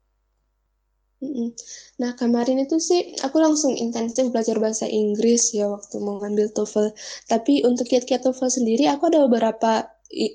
Nah, 2.01 2.17
kemarin 2.17 2.65
itu 2.65 2.81
sih 2.81 3.13
aku 3.21 3.37
langsung 3.37 3.77
intensif 3.77 4.33
belajar 4.33 4.57
bahasa 4.57 4.89
Inggris 4.89 5.53
ya 5.53 5.69
waktu 5.69 6.01
mau 6.01 6.17
ngambil 6.17 6.49
TOEFL. 6.49 6.97
Tapi 7.29 7.61
untuk 7.61 7.85
kiat-kiat 7.85 8.25
TOEFL 8.25 8.49
sendiri 8.49 8.89
aku 8.89 9.13
ada 9.13 9.21
beberapa 9.29 9.85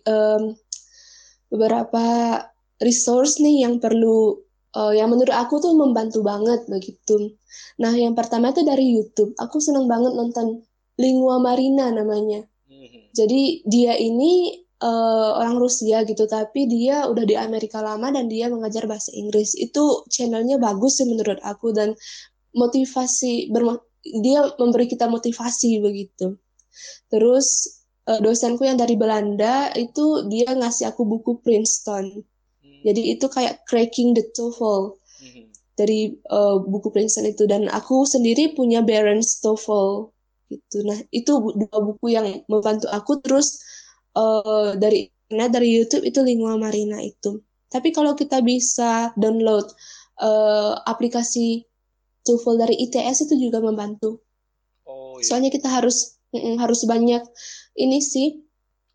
um, 0.07 0.55
beberapa 1.51 2.05
resource 2.79 3.43
nih 3.43 3.67
yang 3.67 3.83
perlu 3.83 4.39
uh, 4.79 4.93
yang 4.95 5.11
menurut 5.11 5.35
aku 5.35 5.59
tuh 5.59 5.75
membantu 5.75 6.23
banget 6.23 6.63
begitu. 6.71 7.35
Nah, 7.83 7.91
yang 7.91 8.15
pertama 8.15 8.55
itu 8.55 8.63
dari 8.63 8.87
YouTube. 8.95 9.35
Aku 9.43 9.59
senang 9.59 9.91
banget 9.91 10.15
nonton 10.15 10.63
Lingua 11.03 11.43
Marina 11.43 11.91
namanya. 11.91 12.47
Mm-hmm. 12.71 13.03
Jadi 13.11 13.43
dia 13.67 13.99
ini 13.99 14.66
uh, 14.83 15.31
orang 15.41 15.57
Rusia 15.57 16.05
gitu, 16.05 16.29
tapi 16.29 16.69
dia 16.69 17.09
udah 17.09 17.25
di 17.25 17.37
Amerika 17.39 17.81
lama 17.81 18.13
dan 18.13 18.29
dia 18.29 18.51
mengajar 18.53 18.85
bahasa 18.85 19.13
Inggris. 19.15 19.57
Itu 19.57 20.05
channelnya 20.13 20.61
bagus 20.61 21.01
sih 21.01 21.07
menurut 21.09 21.41
aku 21.45 21.73
dan 21.73 21.97
motivasi 22.57 23.53
bermo 23.53 23.85
dia 24.23 24.49
memberi 24.57 24.87
kita 24.87 25.11
motivasi 25.11 25.83
begitu. 25.83 26.39
Terus 27.11 27.81
uh, 28.07 28.21
dosenku 28.23 28.63
yang 28.65 28.79
dari 28.79 28.95
Belanda 28.95 29.71
itu 29.75 30.27
dia 30.31 30.53
ngasih 30.55 30.95
aku 30.95 31.03
buku 31.05 31.43
Princeton. 31.43 32.23
Hmm. 32.63 32.81
Jadi 32.87 33.17
itu 33.19 33.27
kayak 33.27 33.67
cracking 33.67 34.15
the 34.15 34.25
TOEFL 34.33 34.95
hmm. 35.23 35.45
dari 35.75 36.15
uh, 36.31 36.63
buku 36.63 36.95
Princeton 36.95 37.27
itu 37.27 37.45
dan 37.51 37.67
aku 37.73 38.07
sendiri 38.07 38.55
punya 38.55 38.81
Barron's 38.81 39.43
TOEFL 39.43 40.15
gitu. 40.51 40.79
Nah 40.87 40.99
itu 41.11 41.33
dua 41.35 41.79
buku 41.83 42.15
yang 42.15 42.47
membantu 42.47 42.87
aku 42.95 43.19
terus 43.19 43.59
uh, 44.17 44.73
dari 44.81 45.13
internet 45.29 45.51
dari 45.53 45.69
YouTube 45.77 46.05
itu 46.09 46.21
lingua 46.25 46.57
marina 46.57 46.99
itu. 47.05 47.45
Tapi 47.69 47.93
kalau 47.93 48.17
kita 48.17 48.41
bisa 48.41 49.13
download 49.19 49.69
uh, 50.23 50.81
aplikasi 50.89 51.67
TOEFL 52.25 52.57
dari 52.59 52.75
ITS 52.89 53.29
itu 53.29 53.51
juga 53.51 53.61
membantu. 53.61 54.23
Oh, 54.87 55.19
iya. 55.21 55.27
Soalnya 55.27 55.51
kita 55.53 55.69
harus 55.69 56.17
mm, 56.33 56.57
harus 56.59 56.83
banyak 56.89 57.23
ini 57.79 57.99
sih 58.01 58.47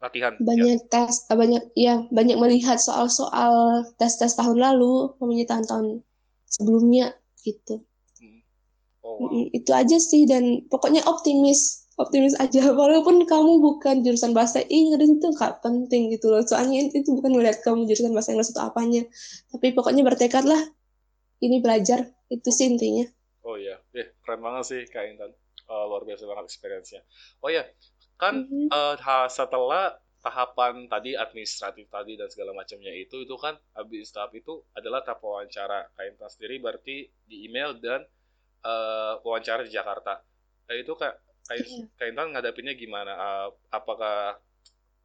latihan 0.01 0.33
banyak 0.41 0.81
ya. 0.81 0.89
tes 0.89 1.29
banyak 1.29 1.63
ya 1.77 2.01
banyak 2.09 2.33
melihat 2.41 2.81
soal-soal 2.81 3.85
tes-tes 4.01 4.33
tahun 4.33 4.57
lalu 4.57 5.13
namanya 5.21 5.53
tahun-tahun 5.53 6.01
sebelumnya 6.49 7.13
gitu 7.45 7.85
hmm. 8.17 8.41
oh, 9.05 9.29
wow. 9.29 9.45
itu 9.53 9.69
aja 9.69 10.01
sih 10.01 10.25
dan 10.25 10.65
pokoknya 10.73 11.05
optimis 11.05 11.80
optimis 12.01 12.35
aja. 12.37 12.61
Walaupun 12.81 13.23
kamu 13.29 13.61
bukan 13.61 14.01
jurusan 14.01 14.33
bahasa 14.33 14.59
Inggris 14.65 15.21
itu 15.21 15.27
nggak 15.31 15.61
penting 15.61 16.09
gitu 16.11 16.33
loh. 16.33 16.41
Soalnya 16.41 16.89
itu 16.89 17.09
bukan 17.13 17.37
melihat 17.37 17.61
kamu 17.61 17.85
jurusan 17.85 18.11
bahasa 18.11 18.33
Inggris 18.33 18.51
atau 18.51 18.67
apanya. 18.67 19.05
Tapi 19.53 19.71
pokoknya 19.77 20.01
bertekadlah 20.01 20.61
ini 21.45 21.61
belajar. 21.61 22.09
Itu 22.27 22.49
sih 22.49 22.67
intinya. 22.67 23.05
Oh 23.45 23.57
iya. 23.57 23.77
Eh, 23.93 24.17
keren 24.25 24.41
banget 24.41 24.63
sih 24.65 24.81
kak 24.89 25.05
Intan. 25.05 25.31
Uh, 25.71 25.87
luar 25.87 26.03
biasa 26.03 26.27
banget 26.27 26.51
experience-nya. 26.51 27.01
Oh 27.39 27.47
ya 27.47 27.63
kan 28.19 28.45
mm 28.45 28.69
-hmm. 28.69 28.97
uh, 28.99 29.27
setelah 29.31 29.97
tahapan 30.21 30.85
tadi 30.85 31.17
administratif 31.17 31.89
tadi 31.89 32.13
dan 32.13 32.29
segala 32.29 32.53
macamnya 32.53 32.93
itu 32.93 33.25
itu 33.25 33.33
kan 33.41 33.57
habis 33.73 34.13
tahap 34.13 34.37
itu 34.37 34.61
adalah 34.77 35.01
tahap 35.01 35.25
wawancara. 35.25 35.89
Kak 35.97 36.05
Intan 36.05 36.29
sendiri 36.29 36.61
berarti 36.61 37.09
di 37.25 37.49
email 37.49 37.73
dan 37.81 38.05
uh, 38.61 39.17
wawancara 39.25 39.65
di 39.65 39.73
Jakarta. 39.73 40.21
Nah, 40.69 40.75
itu 40.77 40.93
kayak 40.93 41.17
kayak 41.47 42.13
iya. 42.13 42.23
ngadapinnya 42.27 42.73
gimana? 42.77 43.11
Uh, 43.15 43.49
apakah 43.73 44.37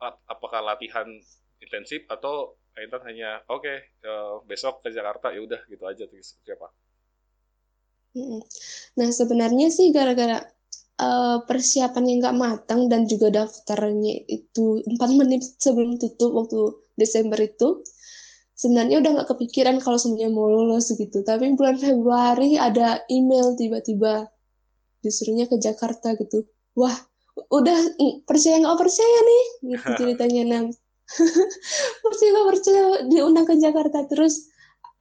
ap, 0.01 0.17
apakah 0.29 0.61
latihan 0.61 1.07
intensif 1.61 2.05
atau 2.09 2.57
Intan 2.77 3.01
hanya 3.09 3.41
oke 3.49 3.65
okay, 3.65 3.89
uh, 4.05 4.45
besok 4.45 4.85
ke 4.85 4.93
Jakarta 4.93 5.33
ya 5.33 5.41
udah 5.41 5.65
gitu 5.65 5.85
aja 5.89 6.05
tuh 6.05 6.21
seperti 6.21 6.61
apa? 6.61 6.69
Nah 9.01 9.09
sebenarnya 9.09 9.73
sih 9.73 9.97
gara-gara 9.97 10.45
uh, 11.01 11.41
persiapannya 11.49 12.21
nggak 12.21 12.37
matang 12.37 12.93
dan 12.93 13.09
juga 13.09 13.33
daftarnya 13.33 14.29
itu 14.29 14.85
empat 14.85 15.11
menit 15.21 15.43
sebelum 15.57 15.97
tutup 15.97 16.37
waktu 16.37 16.61
Desember 17.01 17.41
itu 17.41 17.81
sebenarnya 18.57 19.05
udah 19.05 19.11
nggak 19.21 19.29
kepikiran 19.37 19.81
kalau 19.85 20.01
semuanya 20.01 20.33
mau 20.33 20.49
lulus 20.49 20.93
gitu 20.93 21.21
tapi 21.25 21.53
bulan 21.57 21.77
Februari 21.77 22.57
ada 22.57 23.05
email 23.13 23.53
tiba-tiba 23.57 24.29
disuruhnya 25.07 25.47
ke 25.47 25.57
Jakarta 25.63 26.19
gitu. 26.19 26.43
Wah 26.75 26.95
udah 27.53 27.79
percaya 28.27 28.59
nggak 28.59 28.79
percaya 28.81 29.19
nih? 29.23 29.45
Gitu 29.73 29.87
ceritanya 30.03 30.43
nam. 30.45 30.67
Percaya 32.05 32.29
nggak 32.35 32.49
percaya 32.51 32.83
diundang 33.07 33.47
ke 33.47 33.55
Jakarta. 33.63 34.11
Terus 34.11 34.51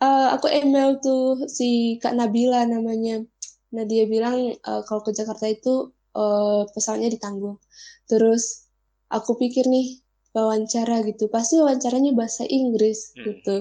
uh, 0.05 0.37
aku 0.37 0.45
email 0.53 1.01
tuh 1.01 1.49
si 1.49 1.97
Kak 1.97 2.13
Nabila 2.13 2.61
namanya. 2.69 3.25
Nah 3.73 3.83
dia 3.89 4.05
bilang 4.05 4.53
uh, 4.53 4.81
kalau 4.85 5.01
ke 5.01 5.17
Jakarta 5.17 5.49
itu 5.49 5.89
uh, 6.13 6.69
pesawatnya 6.69 7.09
ditanggung. 7.09 7.57
Terus 8.05 8.69
aku 9.09 9.33
pikir 9.41 9.65
nih 9.65 9.97
wawancara 10.37 11.01
gitu. 11.09 11.25
Pasti 11.31 11.57
wawancaranya 11.57 12.13
bahasa 12.13 12.45
Inggris 12.45 13.15
hmm. 13.17 13.23
gitu. 13.25 13.55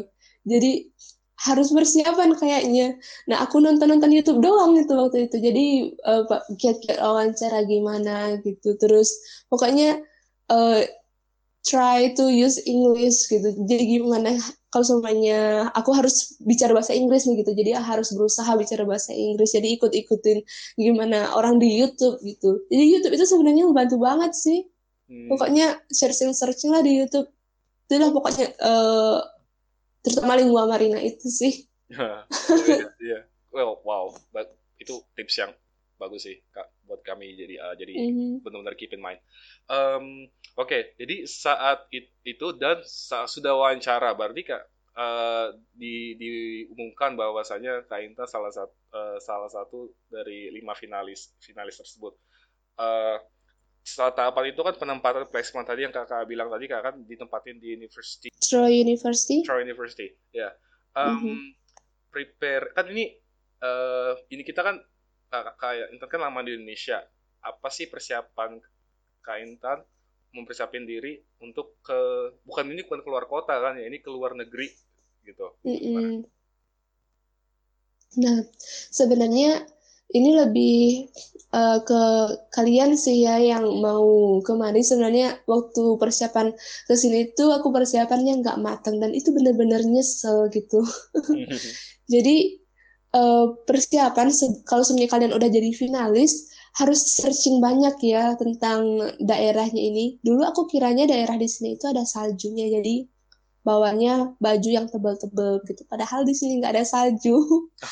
Jadi 0.44 0.92
harus 1.44 1.68
persiapan 1.70 2.32
kayaknya. 2.40 2.96
Nah 3.28 3.44
aku 3.44 3.60
nonton 3.60 3.92
nonton 3.92 4.08
YouTube 4.08 4.40
doang 4.40 4.80
itu 4.80 4.92
waktu 4.96 5.28
itu. 5.28 5.36
Jadi 5.36 5.66
uh, 6.08 6.24
kiat-kiat 6.56 6.98
wawancara 7.04 7.68
gimana 7.68 8.40
gitu. 8.40 8.72
Terus 8.80 9.12
pokoknya 9.52 10.00
uh, 10.48 10.80
try 11.64 12.16
to 12.16 12.32
use 12.32 12.56
English 12.64 13.28
gitu. 13.28 13.52
Jadi 13.68 14.00
gimana 14.00 14.40
kalau 14.72 14.84
semuanya 14.88 15.68
aku 15.76 15.92
harus 15.92 16.34
bicara 16.40 16.72
bahasa 16.72 16.96
Inggris 16.96 17.28
nih 17.28 17.44
gitu. 17.44 17.52
Jadi 17.52 17.76
harus 17.76 18.08
berusaha 18.16 18.48
bicara 18.56 18.88
bahasa 18.88 19.12
Inggris. 19.12 19.52
Jadi 19.52 19.76
ikut-ikutin 19.76 20.38
gimana 20.80 21.36
orang 21.36 21.60
di 21.60 21.68
YouTube 21.76 22.24
gitu. 22.24 22.64
Jadi 22.72 22.84
YouTube 22.88 23.14
itu 23.20 23.24
sebenarnya 23.28 23.68
membantu 23.68 24.00
banget 24.00 24.32
sih. 24.32 24.64
Hmm. 25.12 25.28
Pokoknya 25.28 25.76
searching-searching 25.92 26.72
lah 26.72 26.80
di 26.80 27.04
YouTube. 27.04 27.28
Itulah 27.84 28.16
pokoknya 28.16 28.48
uh, 28.64 29.20
terutama 30.04 30.36
lingua 30.36 30.68
marina 30.68 31.00
itu 31.00 31.26
sih. 31.32 31.64
oh, 31.96 32.22
iya, 32.68 32.88
iya. 33.00 33.20
Well, 33.48 33.80
wow. 33.82 34.12
But, 34.30 34.52
itu 34.76 35.00
tips 35.16 35.40
yang 35.40 35.52
bagus 35.94 36.26
sih 36.26 36.42
kak 36.50 36.66
buat 36.84 37.00
kami 37.06 37.38
jadi 37.38 37.54
uh, 37.62 37.74
jadi 37.78 37.94
mm-hmm. 37.94 38.30
benar-benar 38.44 38.74
keep 38.76 38.92
in 38.92 39.00
mind. 39.00 39.22
Um, 39.70 40.28
Oke, 40.54 40.70
okay, 40.70 40.82
jadi 41.02 41.26
saat 41.26 41.90
it, 41.90 42.14
itu 42.22 42.54
dan 42.54 42.78
saat 42.86 43.26
sudah 43.26 43.58
wawancara 43.58 44.14
berarti 44.14 44.46
kak 44.46 44.62
uh, 44.94 45.50
di, 45.74 46.14
diumumkan 46.14 47.18
bahwasanya 47.18 47.82
Kak 47.90 48.00
Inta 48.06 48.24
salah 48.30 48.54
satu 48.54 48.74
uh, 48.94 49.18
salah 49.18 49.50
satu 49.50 49.90
dari 50.06 50.54
lima 50.54 50.78
finalis 50.78 51.34
finalis 51.42 51.82
tersebut. 51.82 52.14
Uh, 52.78 53.18
setelah 53.84 54.16
tahapan 54.16 54.56
itu 54.56 54.60
kan 54.64 54.74
penempatan 54.80 55.28
placement 55.28 55.68
tadi 55.68 55.84
yang 55.84 55.92
kakak 55.92 56.24
bilang 56.24 56.48
tadi 56.48 56.64
kakak 56.64 56.88
kan 56.88 56.94
ditempatin 57.04 57.60
di 57.60 57.76
university 57.76 58.32
Troy 58.40 58.80
University 58.80 59.44
Troy 59.44 59.60
University 59.60 60.08
ya 60.32 60.48
yeah. 60.48 60.52
um, 60.96 61.20
mm-hmm. 61.20 61.52
prepare 62.08 62.72
kan 62.72 62.88
ini 62.88 63.12
uh, 63.60 64.16
ini 64.32 64.40
kita 64.40 64.64
kan 64.64 64.80
kakak 65.28 65.56
kayak 65.60 65.86
Intan 65.92 66.08
kan 66.08 66.20
lama 66.24 66.40
di 66.40 66.56
Indonesia 66.56 67.04
apa 67.44 67.68
sih 67.68 67.92
persiapan 67.92 68.56
kak 69.20 69.38
Intan 69.44 69.84
mempersiapin 70.32 70.88
diri 70.88 71.20
untuk 71.44 71.76
ke 71.84 72.00
bukan 72.48 72.64
ini 72.72 72.88
bukan 72.88 73.04
keluar 73.04 73.28
kota 73.28 73.52
kan 73.60 73.76
ya 73.76 73.84
ini 73.84 74.00
keluar 74.00 74.32
negeri 74.32 74.72
gitu 75.28 75.60
mm-hmm. 75.60 76.24
nah 78.16 78.38
sebenarnya 78.88 79.68
ini 80.12 80.30
lebih 80.36 81.08
uh, 81.54 81.78
ke 81.80 82.02
kalian 82.50 82.98
sih 82.98 83.24
ya 83.24 83.38
yang 83.38 83.64
mau 83.78 84.38
kemari 84.42 84.82
sebenarnya 84.82 85.38
waktu 85.46 85.96
persiapan 85.96 86.52
ke 86.86 86.94
sini 86.98 87.32
itu 87.32 87.44
aku 87.54 87.70
persiapannya 87.70 88.42
nggak 88.42 88.60
matang 88.60 88.98
dan 88.98 89.14
itu 89.14 89.30
benar-benar 89.30 89.80
nyesel 89.86 90.50
gitu. 90.50 90.82
jadi 92.12 92.36
uh, 93.14 93.54
persiapan 93.64 94.28
kalau 94.66 94.82
sebenarnya 94.82 95.10
kalian 95.14 95.32
udah 95.32 95.48
jadi 95.48 95.70
finalis 95.72 96.50
harus 96.74 97.06
searching 97.06 97.62
banyak 97.62 97.94
ya 98.02 98.34
tentang 98.34 98.98
daerahnya 99.22 99.78
ini. 99.78 100.18
Dulu 100.26 100.42
aku 100.42 100.66
kiranya 100.66 101.06
daerah 101.06 101.38
di 101.38 101.46
sini 101.46 101.78
itu 101.78 101.86
ada 101.86 102.02
saljunya 102.02 102.66
jadi 102.66 103.06
bawanya 103.64 104.36
baju 104.38 104.68
yang 104.68 104.86
tebal-tebal 104.86 105.64
gitu. 105.64 105.82
Padahal 105.88 106.22
di 106.28 106.36
sini 106.36 106.60
nggak 106.60 106.72
ada 106.76 106.84
salju. 106.84 107.34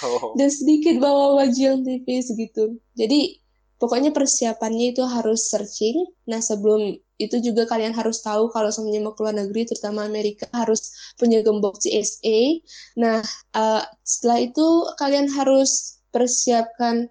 Oh. 0.04 0.32
Dan 0.38 0.52
sedikit 0.52 1.00
bawa 1.00 1.42
baju 1.42 1.58
yang 1.58 1.80
tipis 1.80 2.28
gitu. 2.36 2.76
Jadi 2.92 3.40
pokoknya 3.80 4.12
persiapannya 4.12 4.92
itu 4.92 5.02
harus 5.08 5.48
searching. 5.48 6.06
Nah 6.28 6.44
sebelum 6.44 6.94
itu 7.16 7.36
juga 7.40 7.64
kalian 7.64 7.96
harus 7.96 8.20
tahu 8.20 8.52
kalau 8.52 8.68
semuanya 8.68 9.00
mau 9.08 9.16
keluar 9.16 9.32
negeri, 9.32 9.64
terutama 9.64 10.04
Amerika 10.04 10.46
harus 10.52 10.92
punya 11.16 11.40
gembok 11.40 11.80
CSA. 11.80 12.62
Nah 13.00 13.24
uh, 13.56 13.82
setelah 14.04 14.38
itu 14.44 14.66
kalian 15.00 15.32
harus 15.32 15.98
persiapkan 16.12 17.08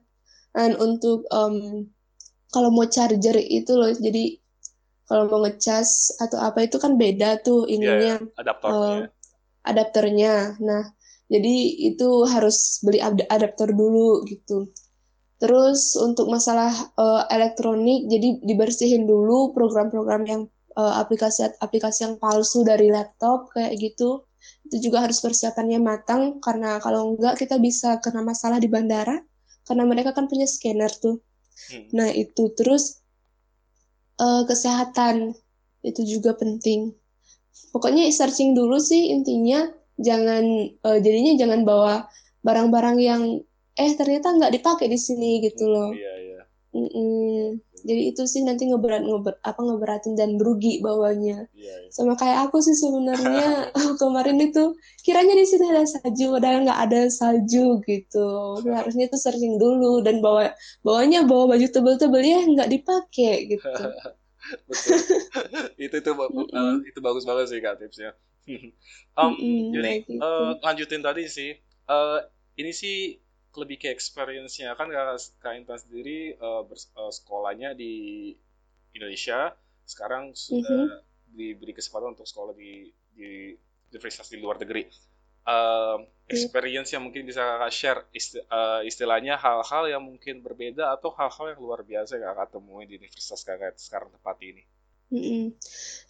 dan 0.53 0.77
untuk 0.77 1.25
um, 1.33 1.87
kalau 2.51 2.69
mau 2.69 2.83
charger 2.85 3.39
itu 3.39 3.71
loh, 3.71 3.95
jadi 3.95 4.40
kalau 5.11 5.27
mau 5.27 5.43
ngecas 5.43 6.15
atau 6.23 6.39
apa 6.39 6.63
itu 6.63 6.79
kan 6.79 6.95
beda 6.95 7.43
tuh 7.43 7.67
iya, 7.67 7.75
ininya 7.75 8.15
yeah, 8.23 8.39
adaptornya. 8.39 8.79
Uh, 8.79 8.99
adapternya. 9.67 10.33
Nah, 10.63 10.83
jadi 11.27 11.55
itu 11.91 12.23
harus 12.31 12.79
beli 12.79 13.03
adaptor 13.27 13.75
dulu 13.75 14.23
gitu. 14.23 14.71
Terus 15.43 15.99
untuk 15.99 16.31
masalah 16.31 16.71
uh, 16.95 17.27
elektronik, 17.27 18.07
jadi 18.07 18.39
dibersihin 18.39 19.03
dulu 19.03 19.51
program-program 19.51 20.23
yang 20.23 20.41
aplikasi-aplikasi 20.71 21.99
uh, 21.99 22.03
yang 22.07 22.15
palsu 22.15 22.63
dari 22.63 22.87
laptop 22.87 23.51
kayak 23.51 23.75
gitu. 23.83 24.23
Itu 24.71 24.79
juga 24.79 25.03
harus 25.03 25.19
persiapannya 25.19 25.83
matang 25.83 26.39
karena 26.39 26.79
kalau 26.79 27.11
enggak 27.11 27.35
kita 27.35 27.59
bisa 27.59 27.99
kena 27.99 28.23
masalah 28.23 28.63
di 28.63 28.71
bandara 28.71 29.19
karena 29.67 29.83
mereka 29.83 30.15
kan 30.15 30.31
punya 30.31 30.47
scanner 30.47 30.87
tuh. 30.87 31.19
Hmm. 31.67 31.91
Nah, 31.99 32.07
itu 32.15 32.55
terus 32.55 33.00
uh, 34.19 34.43
kesehatan 34.43 35.35
itu 35.85 36.01
juga 36.03 36.35
penting. 36.35 36.91
Pokoknya 37.71 38.07
searching 38.11 38.51
dulu 38.51 38.81
sih 38.81 39.11
intinya 39.13 39.69
jangan 40.01 40.43
uh, 40.83 40.97
jadinya 40.99 41.33
jangan 41.39 41.61
bawa 41.63 42.09
barang-barang 42.41 42.97
yang 42.99 43.23
eh 43.79 43.91
ternyata 43.95 44.35
nggak 44.35 44.53
dipakai 44.59 44.91
di 44.91 44.99
sini 44.99 45.39
gitu 45.45 45.69
loh. 45.71 45.95
Iya 45.95 46.13
iya. 46.19 46.41
Mm 46.71 46.87
-mm. 46.87 47.43
Jadi 47.81 48.01
itu 48.13 48.23
sih 48.25 48.41
nanti 48.45 48.69
ngeberat 48.69 49.03
ngeber, 49.05 49.37
apa 49.41 49.59
ngeberatin 49.61 50.13
dan 50.13 50.37
rugi 50.37 50.81
bawanya. 50.81 51.45
Iya, 51.53 51.75
iya. 51.85 51.89
Sama 51.93 52.17
kayak 52.17 52.49
aku 52.49 52.61
sih 52.61 52.73
sebenarnya 52.73 53.69
kemarin 54.01 54.37
itu 54.41 54.73
kiranya 55.05 55.33
di 55.37 55.45
sini 55.45 55.69
ada 55.69 55.85
salju, 55.85 56.37
padahal 56.37 56.65
nggak 56.65 56.81
ada 56.89 57.01
salju 57.09 57.81
gitu. 57.85 58.29
Harusnya 58.77 59.09
itu 59.09 59.17
searching 59.17 59.61
dulu 59.61 60.01
dan 60.01 60.19
bawa 60.19 60.53
bawanya 60.81 61.25
bawa 61.25 61.55
baju 61.55 61.67
tebel-tebel 61.69 62.23
ya 62.25 62.39
nggak 62.45 62.69
dipakai 62.69 63.35
gitu. 63.57 63.69
Betul. 64.67 64.97
itu 65.77 65.95
itu 66.01 66.11
uh, 66.17 66.75
itu 66.81 66.99
bagus 66.99 67.23
banget 67.29 67.45
sih 67.53 67.61
kak 67.61 67.77
tipsnya. 67.77 68.17
um, 69.13 69.37
mm, 69.37 69.69
jadi 69.69 69.89
gitu. 70.01 70.17
uh, 70.17 70.57
lanjutin 70.65 71.05
tadi 71.05 71.29
sih. 71.29 71.61
Uh, 71.85 72.25
ini 72.57 72.73
sih 72.73 73.20
lebih 73.55 73.77
ke 73.81 73.87
experience-nya. 73.91 74.75
Kan 74.79 74.91
kak 74.91 75.53
Intan 75.55 75.79
sendiri 75.79 76.39
uh, 76.39 76.63
uh, 76.63 77.11
sekolahnya 77.11 77.75
di 77.75 78.31
Indonesia 78.95 79.55
sekarang 79.83 80.31
sudah 80.31 80.67
mm 80.67 80.87
-hmm. 80.87 81.35
diberi 81.35 81.73
kesempatan 81.75 82.15
untuk 82.15 82.27
sekolah 82.27 82.55
di 82.55 82.91
di 83.11 83.55
universitas 83.91 84.31
di 84.31 84.39
luar 84.39 84.59
negeri. 84.59 84.87
Uh, 85.41 86.05
experience 86.29 86.93
yang 86.93 87.01
mungkin 87.01 87.25
bisa 87.25 87.41
kakak 87.41 87.73
share 87.73 88.01
uh, 88.53 88.85
istilahnya 88.85 89.41
hal-hal 89.41 89.89
yang 89.89 90.03
mungkin 90.05 90.45
berbeda 90.45 90.93
atau 90.93 91.09
hal-hal 91.17 91.57
yang 91.57 91.59
luar 91.65 91.81
biasa 91.81 92.21
yang 92.21 92.29
kakak 92.37 92.53
temui 92.53 92.85
di 92.85 93.01
universitas 93.01 93.41
kakak 93.41 93.73
sekarang 93.81 94.13
tempat 94.13 94.37
ini 94.45 94.61
Mm-mm. 95.11 95.51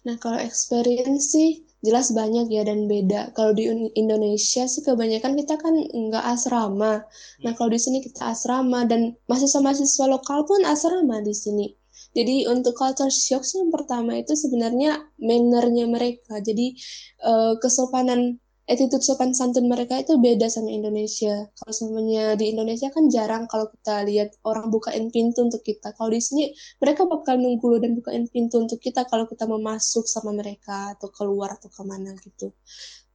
Nah, 0.06 0.14
kalau 0.22 0.38
experience 0.38 1.34
sih 1.34 1.66
jelas 1.82 2.14
banyak 2.14 2.46
ya 2.54 2.62
dan 2.62 2.86
beda. 2.86 3.34
Kalau 3.34 3.50
di 3.50 3.66
Indonesia 3.98 4.62
sih 4.70 4.82
kebanyakan 4.86 5.34
kita 5.42 5.58
kan 5.58 5.74
nggak 5.74 6.24
asrama. 6.38 7.02
Nah, 7.42 7.50
hmm. 7.50 7.56
kalau 7.58 7.70
di 7.74 7.80
sini 7.82 7.98
kita 7.98 8.30
asrama 8.30 8.86
dan 8.86 9.18
mahasiswa-mahasiswa 9.26 10.06
lokal 10.06 10.46
pun 10.46 10.62
asrama 10.62 11.18
di 11.22 11.34
sini. 11.34 11.66
Jadi 12.12 12.46
untuk 12.46 12.76
culture 12.78 13.10
shock 13.10 13.42
yang 13.56 13.72
pertama 13.72 14.20
itu 14.20 14.38
sebenarnya 14.38 15.02
mannernya 15.18 15.90
mereka. 15.90 16.38
Jadi 16.38 16.78
uh, 17.24 17.58
kesopanan 17.58 18.38
attitude 18.72 19.04
sopan 19.04 19.36
santun 19.36 19.68
mereka 19.68 20.00
itu 20.00 20.16
beda 20.16 20.48
sama 20.48 20.72
Indonesia. 20.72 21.44
Kalau 21.60 21.72
semuanya 21.76 22.32
di 22.40 22.56
Indonesia 22.56 22.88
kan 22.88 23.12
jarang 23.12 23.44
kalau 23.44 23.68
kita 23.68 24.08
lihat 24.08 24.32
orang 24.48 24.72
bukain 24.72 25.12
pintu 25.12 25.44
untuk 25.44 25.60
kita. 25.60 25.92
Kalau 25.92 26.08
di 26.08 26.24
sini 26.24 26.56
mereka 26.80 27.04
bakal 27.04 27.36
nunggu 27.36 27.84
dan 27.84 28.00
bukain 28.00 28.24
pintu 28.32 28.64
untuk 28.64 28.80
kita 28.80 29.04
kalau 29.12 29.28
kita 29.28 29.44
mau 29.44 29.60
masuk 29.60 30.08
sama 30.08 30.32
mereka 30.32 30.96
atau 30.96 31.12
keluar 31.12 31.60
atau 31.60 31.68
ke 31.68 31.82
mana 31.84 32.16
gitu. 32.24 32.50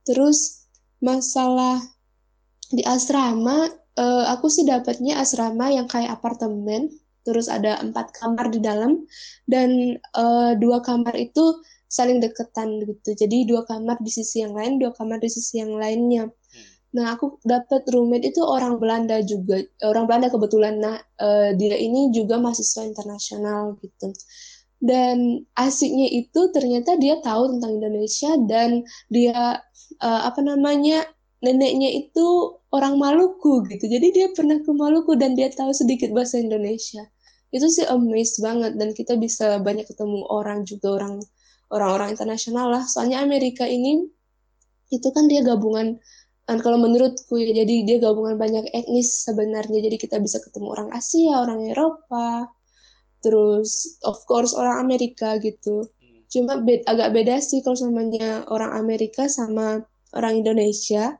Terus 0.06 0.70
masalah 1.02 1.82
di 2.70 2.86
asrama, 2.86 3.67
uh, 3.98 4.26
aku 4.32 4.48
sih 4.54 4.63
dapatnya 4.63 5.17
asrama 5.17 5.74
yang 5.74 5.89
kayak 5.89 6.22
apartemen, 6.22 6.93
terus 7.28 7.52
ada 7.52 7.82
empat 7.84 8.15
kamar 8.15 8.48
di 8.54 8.63
dalam 8.63 9.04
dan 9.52 10.00
uh, 10.15 10.56
dua 10.56 10.80
kamar 10.80 11.12
itu 11.20 11.60
saling 11.88 12.19
deketan 12.19 12.84
gitu. 12.84 13.15
Jadi 13.15 13.47
dua 13.47 13.63
kamar 13.63 13.97
di 14.04 14.12
sisi 14.12 14.43
yang 14.43 14.54
lain 14.56 14.80
dua 14.80 14.91
kamar 14.95 15.17
di 15.23 15.30
sisi 15.32 15.63
yang 15.63 15.76
lainnya. 15.76 16.28
Hmm. 16.28 16.65
nah 16.88 17.13
aku 17.13 17.36
dapat 17.43 17.84
roommate 17.91 18.32
itu 18.32 18.39
orang 18.41 18.80
Belanda 18.80 19.19
juga 19.23 19.60
orang 19.84 20.08
Belanda 20.08 20.28
kebetulan. 20.32 20.80
Nah 20.80 20.97
uh, 21.19 21.52
dia 21.56 21.76
ini 21.76 22.12
juga 22.15 22.39
mahasiswa 22.39 22.84
internasional 22.88 23.76
gitu. 23.84 24.12
Dan 24.78 25.41
asiknya 25.58 26.08
itu 26.13 26.54
ternyata 26.54 26.95
dia 27.02 27.17
tahu 27.26 27.58
tentang 27.58 27.82
Indonesia 27.82 28.32
dan 28.45 28.86
dia 29.10 29.58
uh, 30.00 30.21
apa 30.30 30.39
namanya 30.45 31.02
neneknya 31.41 31.89
itu 31.93 32.58
orang 32.73 32.97
Maluku 32.97 33.65
gitu. 33.69 33.86
Jadi 33.89 34.08
dia 34.13 34.28
pernah 34.34 34.58
ke 34.62 34.71
Maluku 34.73 35.17
dan 35.17 35.34
dia 35.38 35.50
tahu 35.50 35.73
sedikit 35.73 36.13
bahasa 36.13 36.38
Indonesia. 36.41 37.06
Itu 37.54 37.71
sih 37.71 37.88
amazed 37.88 38.43
banget 38.43 38.76
dan 38.76 38.91
kita 38.91 39.15
bisa 39.15 39.58
banyak 39.63 39.88
ketemu 39.88 40.28
orang 40.28 40.67
juga 40.67 41.00
orang 41.00 41.23
orang-orang 41.73 42.15
internasional 42.15 42.71
lah. 42.71 42.84
Soalnya 42.88 43.23
Amerika 43.23 43.67
ini 43.67 44.06
itu 44.88 45.08
kan 45.12 45.27
dia 45.27 45.43
gabungan 45.43 45.99
dan 46.47 46.63
kalau 46.63 46.80
menurutku 46.80 47.36
ya 47.36 47.51
jadi 47.51 47.84
dia 47.84 47.97
gabungan 47.99 48.39
banyak 48.39 48.71
etnis 48.71 49.27
sebenarnya. 49.27 49.84
Jadi 49.84 49.97
kita 49.99 50.17
bisa 50.23 50.39
ketemu 50.39 50.71
orang 50.71 50.89
Asia 50.95 51.43
orang 51.43 51.67
Eropa 51.67 52.47
terus 53.19 53.99
of 54.08 54.15
course 54.23 54.56
orang 54.56 54.88
Amerika 54.88 55.36
gitu. 55.43 55.91
Cuma 56.27 56.60
bed, 56.60 56.84
agak 56.88 57.12
beda 57.15 57.39
sih 57.39 57.63
kalau 57.63 57.75
samanya 57.75 58.47
orang 58.51 58.75
Amerika 58.75 59.27
sama 59.27 59.84
orang 60.15 60.43
Indonesia 60.43 61.19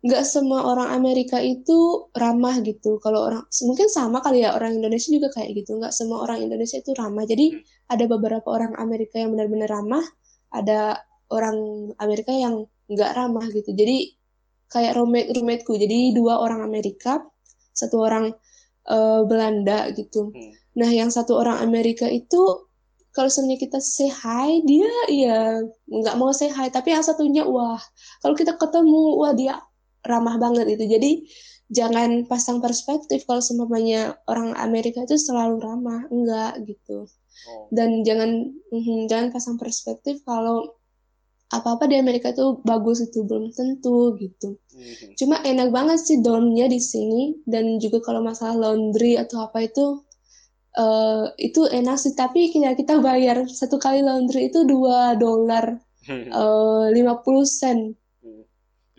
nggak 0.00 0.24
semua 0.24 0.64
orang 0.64 0.96
Amerika 0.96 1.36
itu 1.44 2.08
ramah 2.16 2.56
gitu. 2.64 2.96
Kalau 3.04 3.28
orang 3.28 3.44
mungkin 3.68 3.88
sama 3.92 4.24
kali 4.24 4.40
ya 4.40 4.56
orang 4.56 4.80
Indonesia 4.80 5.12
juga 5.12 5.28
kayak 5.36 5.60
gitu. 5.60 5.76
Nggak 5.76 5.92
semua 5.92 6.24
orang 6.24 6.40
Indonesia 6.40 6.80
itu 6.80 6.96
ramah. 6.96 7.28
Jadi 7.28 7.52
hmm. 7.52 7.92
ada 7.92 8.04
beberapa 8.08 8.48
orang 8.48 8.72
Amerika 8.80 9.20
yang 9.20 9.36
benar-benar 9.36 9.68
ramah, 9.68 10.04
ada 10.56 11.04
orang 11.28 11.56
Amerika 12.00 12.32
yang 12.32 12.64
nggak 12.88 13.10
ramah 13.12 13.44
gitu. 13.52 13.76
Jadi 13.76 14.16
kayak 14.72 14.96
roommate 14.96 15.36
roommateku. 15.36 15.76
Jadi 15.76 16.16
dua 16.16 16.40
orang 16.40 16.64
Amerika, 16.64 17.20
satu 17.76 18.00
orang 18.00 18.32
uh, 18.88 19.20
Belanda 19.28 19.92
gitu. 19.92 20.32
Hmm. 20.32 20.52
Nah 20.80 20.88
yang 20.88 21.12
satu 21.12 21.36
orang 21.36 21.60
Amerika 21.60 22.08
itu 22.08 22.70
kalau 23.10 23.26
sebenarnya 23.26 23.60
kita 23.68 23.78
say 23.82 24.06
hi 24.06 24.62
dia 24.62 24.90
ya 25.10 25.60
nggak 25.90 26.14
mau 26.14 26.30
say 26.30 26.46
hi 26.46 26.70
tapi 26.70 26.94
yang 26.94 27.02
satunya 27.02 27.42
wah 27.42 27.82
kalau 28.22 28.38
kita 28.38 28.54
ketemu 28.54 29.18
wah 29.18 29.34
dia 29.34 29.58
ramah 30.06 30.36
banget 30.40 30.66
itu 30.76 30.84
jadi 30.86 31.10
jangan 31.70 32.26
pasang 32.26 32.58
perspektif 32.58 33.22
kalau 33.24 33.38
semuanya 33.38 34.18
orang 34.26 34.58
Amerika 34.58 35.06
itu 35.06 35.16
selalu 35.16 35.62
ramah. 35.62 36.04
Enggak 36.10 36.66
gitu. 36.66 37.06
Oh. 37.48 37.72
dan 37.72 38.04
jangan 38.04 38.52
mm, 38.68 39.08
jangan 39.08 39.32
pasang 39.32 39.56
perspektif 39.56 40.20
kalau 40.28 40.76
apa-apa 41.48 41.88
di 41.88 41.96
Amerika 41.96 42.36
itu 42.36 42.60
bagus 42.68 43.00
itu 43.00 43.24
belum 43.24 43.48
tentu 43.56 44.12
gitu. 44.20 44.60
Mm-hmm. 44.76 45.16
cuma 45.16 45.40
enak 45.40 45.72
banget 45.72 45.98
sih 46.04 46.20
dormnya 46.20 46.68
di 46.68 46.76
sini. 46.76 47.40
Dan 47.48 47.80
juga 47.80 48.04
kalau 48.04 48.20
masalah 48.20 48.54
laundry 48.58 49.16
atau 49.16 49.48
apa 49.48 49.64
itu 49.64 50.04
uh, 50.76 51.32
itu 51.40 51.64
enak 51.64 51.96
sih. 51.96 52.12
Tapi 52.12 52.52
kita 52.52 52.76
kita 52.76 53.00
bayar 53.00 53.48
satu 53.48 53.80
kali 53.80 54.04
laundry 54.04 54.52
itu 54.52 54.62
dua 54.68 55.16
dolar 55.16 55.80
eh, 56.10 56.86
lima 56.92 57.24
puluh 57.24 57.46
sen. 57.48 57.94
Mm. 58.20 58.44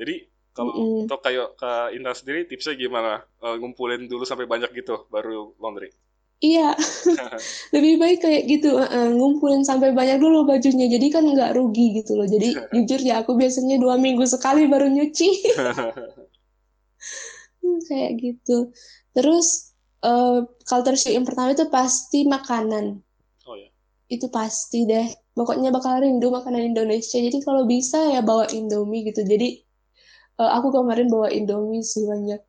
jadi 0.02 0.16
kalau 0.52 0.72
mm. 0.76 1.08
untuk 1.08 1.20
kayak 1.24 1.56
ke 1.56 1.72
Intan 1.96 2.16
sendiri 2.16 2.44
tipsnya 2.44 2.76
gimana? 2.76 3.24
Uh, 3.40 3.56
ngumpulin 3.56 4.12
dulu 4.12 4.28
sampai 4.28 4.48
banyak 4.48 4.72
gitu 4.76 5.08
baru 5.08 5.56
laundry. 5.58 5.92
Iya, 6.42 6.74
lebih 7.76 8.02
baik 8.02 8.20
kayak 8.26 8.44
gitu, 8.50 8.76
uh, 8.76 9.10
ngumpulin 9.14 9.62
sampai 9.62 9.94
banyak 9.94 10.18
dulu 10.18 10.44
bajunya, 10.50 10.90
jadi 10.90 11.08
kan 11.14 11.24
nggak 11.24 11.54
rugi 11.54 12.02
gitu 12.02 12.18
loh. 12.18 12.26
Jadi 12.26 12.58
jujur 12.76 13.00
ya, 13.00 13.22
aku 13.22 13.38
biasanya 13.38 13.78
dua 13.78 13.96
minggu 13.96 14.26
sekali 14.26 14.66
baru 14.66 14.90
nyuci. 14.90 15.30
Hmm, 17.62 17.80
kayak 17.86 18.12
gitu. 18.18 18.74
Terus 19.14 19.72
uh, 20.02 20.44
culture 20.66 20.98
shock 20.98 21.14
yang 21.14 21.30
pertama 21.30 21.54
itu 21.54 21.70
pasti 21.70 22.26
makanan. 22.26 23.00
Oh 23.46 23.56
ya. 23.56 23.70
Itu 24.10 24.28
pasti 24.34 24.90
deh. 24.90 25.08
Pokoknya 25.38 25.70
bakal 25.72 26.02
rindu 26.02 26.34
makanan 26.34 26.74
Indonesia. 26.76 27.22
Jadi 27.22 27.38
kalau 27.46 27.70
bisa 27.70 28.12
ya 28.12 28.26
bawa 28.26 28.50
Indomie 28.52 29.08
gitu. 29.08 29.24
Jadi 29.24 29.62
uh, 30.42 30.52
aku 30.58 30.74
kemarin 30.74 31.08
bawa 31.14 31.30
Indomie 31.30 31.86
sih 31.86 32.10
banyak. 32.10 32.42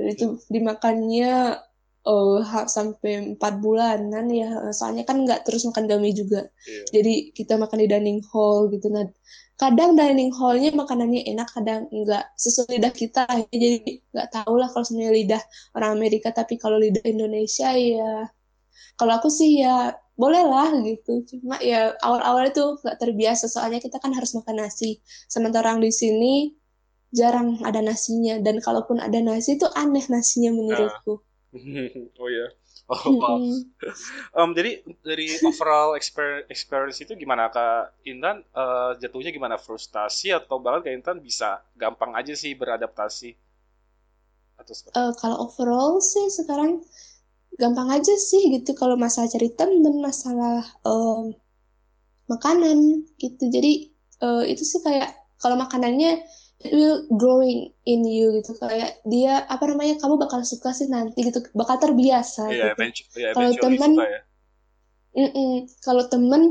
Dan 0.00 0.06
itu 0.08 0.40
dimakannya 0.48 1.60
uh, 2.08 2.40
sampai 2.64 3.36
empat 3.36 3.60
bulanan 3.60 4.26
ya. 4.32 4.72
Soalnya 4.72 5.04
kan 5.04 5.28
nggak 5.28 5.44
terus 5.44 5.68
makan 5.68 5.84
Indomie 5.88 6.16
juga. 6.16 6.48
Yeah. 6.64 7.00
jadi 7.00 7.14
kita 7.36 7.60
makan 7.60 7.84
di 7.84 7.88
dining 7.92 8.20
hall 8.32 8.72
gitu. 8.72 8.88
Nah 8.88 9.04
kadang 9.60 9.92
dining 9.92 10.32
hallnya 10.32 10.72
makanannya 10.72 11.28
enak 11.28 11.52
kadang 11.52 11.84
enggak 11.92 12.32
sesuai 12.40 12.80
lidah 12.80 12.92
kita. 12.96 13.28
Jadi 13.52 14.00
nggak 14.16 14.28
tahu 14.32 14.56
lah 14.56 14.72
kalau 14.72 14.84
sebenarnya 14.88 15.14
lidah 15.20 15.42
orang 15.76 15.90
Amerika. 16.00 16.32
Tapi 16.32 16.56
kalau 16.56 16.80
lidah 16.80 17.04
Indonesia 17.04 17.68
ya 17.76 18.24
kalau 18.96 19.16
aku 19.16 19.28
sih 19.32 19.60
ya 19.60 19.92
boleh 20.16 20.44
lah 20.44 20.72
gitu. 20.84 21.24
Cuma 21.28 21.56
ya 21.60 21.96
awal-awal 22.04 22.52
itu 22.52 22.76
nggak 22.80 22.96
terbiasa. 23.00 23.48
Soalnya 23.48 23.80
kita 23.80 23.96
kan 24.00 24.12
harus 24.12 24.36
makan 24.36 24.64
nasi. 24.64 25.00
Sementara 25.28 25.72
orang 25.72 25.84
di 25.84 25.92
sini 25.92 26.52
jarang 27.10 27.58
ada 27.66 27.82
nasinya 27.82 28.38
dan 28.38 28.62
kalaupun 28.62 29.02
ada 29.02 29.18
nasi 29.18 29.58
itu 29.58 29.66
aneh 29.74 30.06
nasinya 30.06 30.54
menurutku. 30.54 31.18
oh 32.22 32.28
ya. 32.30 32.46
Oh, 32.90 33.22
wow. 33.22 33.38
um, 34.34 34.50
jadi 34.50 34.82
dari 35.06 35.30
overall 35.46 35.94
experience 35.94 36.98
itu 36.98 37.14
gimana 37.14 37.46
kak 37.46 37.94
Intan 38.02 38.42
uh, 38.50 38.98
jatuhnya 38.98 39.30
gimana 39.30 39.62
frustasi 39.62 40.34
atau 40.34 40.58
bahkan 40.58 40.82
kak 40.82 40.94
Intan 40.98 41.22
bisa 41.22 41.62
gampang 41.78 42.18
aja 42.18 42.34
sih 42.34 42.50
beradaptasi 42.58 43.38
atau 44.58 44.74
uh, 44.98 45.12
kalau 45.16 45.36
overall 45.46 46.02
sih 46.02 46.28
sekarang 46.34 46.82
gampang 47.56 47.94
aja 47.94 48.14
sih 48.18 48.58
gitu 48.58 48.74
kalau 48.74 48.98
masalah 48.98 49.30
cari 49.30 49.54
temen 49.54 50.02
masalah 50.02 50.66
um, 50.82 51.30
makanan 52.26 53.06
gitu 53.22 53.54
jadi 53.54 53.86
uh, 54.22 54.42
itu 54.44 54.66
sih 54.66 54.82
kayak 54.82 55.14
kalau 55.40 55.56
makanannya 55.56 56.26
it 56.60 56.72
will 56.76 57.08
growing 57.16 57.72
in 57.88 58.04
you 58.04 58.36
gitu 58.36 58.52
kayak 58.60 59.00
dia 59.08 59.48
apa 59.48 59.64
namanya 59.64 59.96
kamu 59.96 60.20
bakal 60.20 60.44
suka 60.44 60.76
sih 60.76 60.88
nanti 60.92 61.24
gitu 61.24 61.40
bakal 61.56 61.80
terbiasa 61.80 62.52
yeah, 62.52 62.76
gitu. 62.76 63.16
yeah, 63.16 63.32
kalau 63.32 63.52
temen 63.56 63.92
ya. 63.96 64.20
kalau 65.80 66.04
temen 66.12 66.42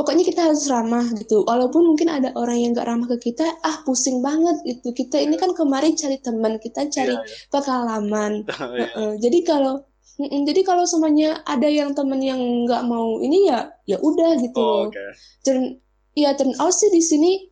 pokoknya 0.00 0.24
kita 0.24 0.40
harus 0.48 0.64
ramah 0.72 1.04
gitu 1.12 1.44
walaupun 1.44 1.92
mungkin 1.92 2.08
ada 2.08 2.32
orang 2.40 2.56
yang 2.56 2.72
gak 2.72 2.88
ramah 2.88 3.04
ke 3.12 3.30
kita 3.30 3.44
ah 3.60 3.84
pusing 3.84 4.24
banget 4.24 4.56
gitu 4.64 4.96
kita 4.96 5.20
ini 5.20 5.36
kan 5.36 5.52
kemarin 5.52 5.92
cari 5.92 6.16
teman 6.24 6.56
kita 6.56 6.88
cari 6.88 7.12
yeah, 7.12 7.20
yeah. 7.20 7.48
pengalaman 7.52 8.32
yeah. 8.48 8.88
uh 8.96 8.96
-uh. 8.96 9.10
jadi 9.20 9.44
kalau 9.44 9.84
jadi 10.20 10.60
kalau 10.68 10.84
semuanya 10.84 11.40
ada 11.48 11.64
yang 11.64 11.96
temen 11.96 12.20
yang 12.20 12.40
nggak 12.68 12.84
mau 12.84 13.20
ini 13.24 13.48
ya 13.48 13.72
ya 13.88 13.96
udah 14.04 14.36
gitu 14.36 14.60
oh, 14.60 14.92
okay. 14.92 15.16
dan 15.48 15.80
ya 16.12 16.36
turn 16.36 16.52
out 16.60 16.76
sih 16.76 16.92
di 16.92 17.00
sini 17.00 17.49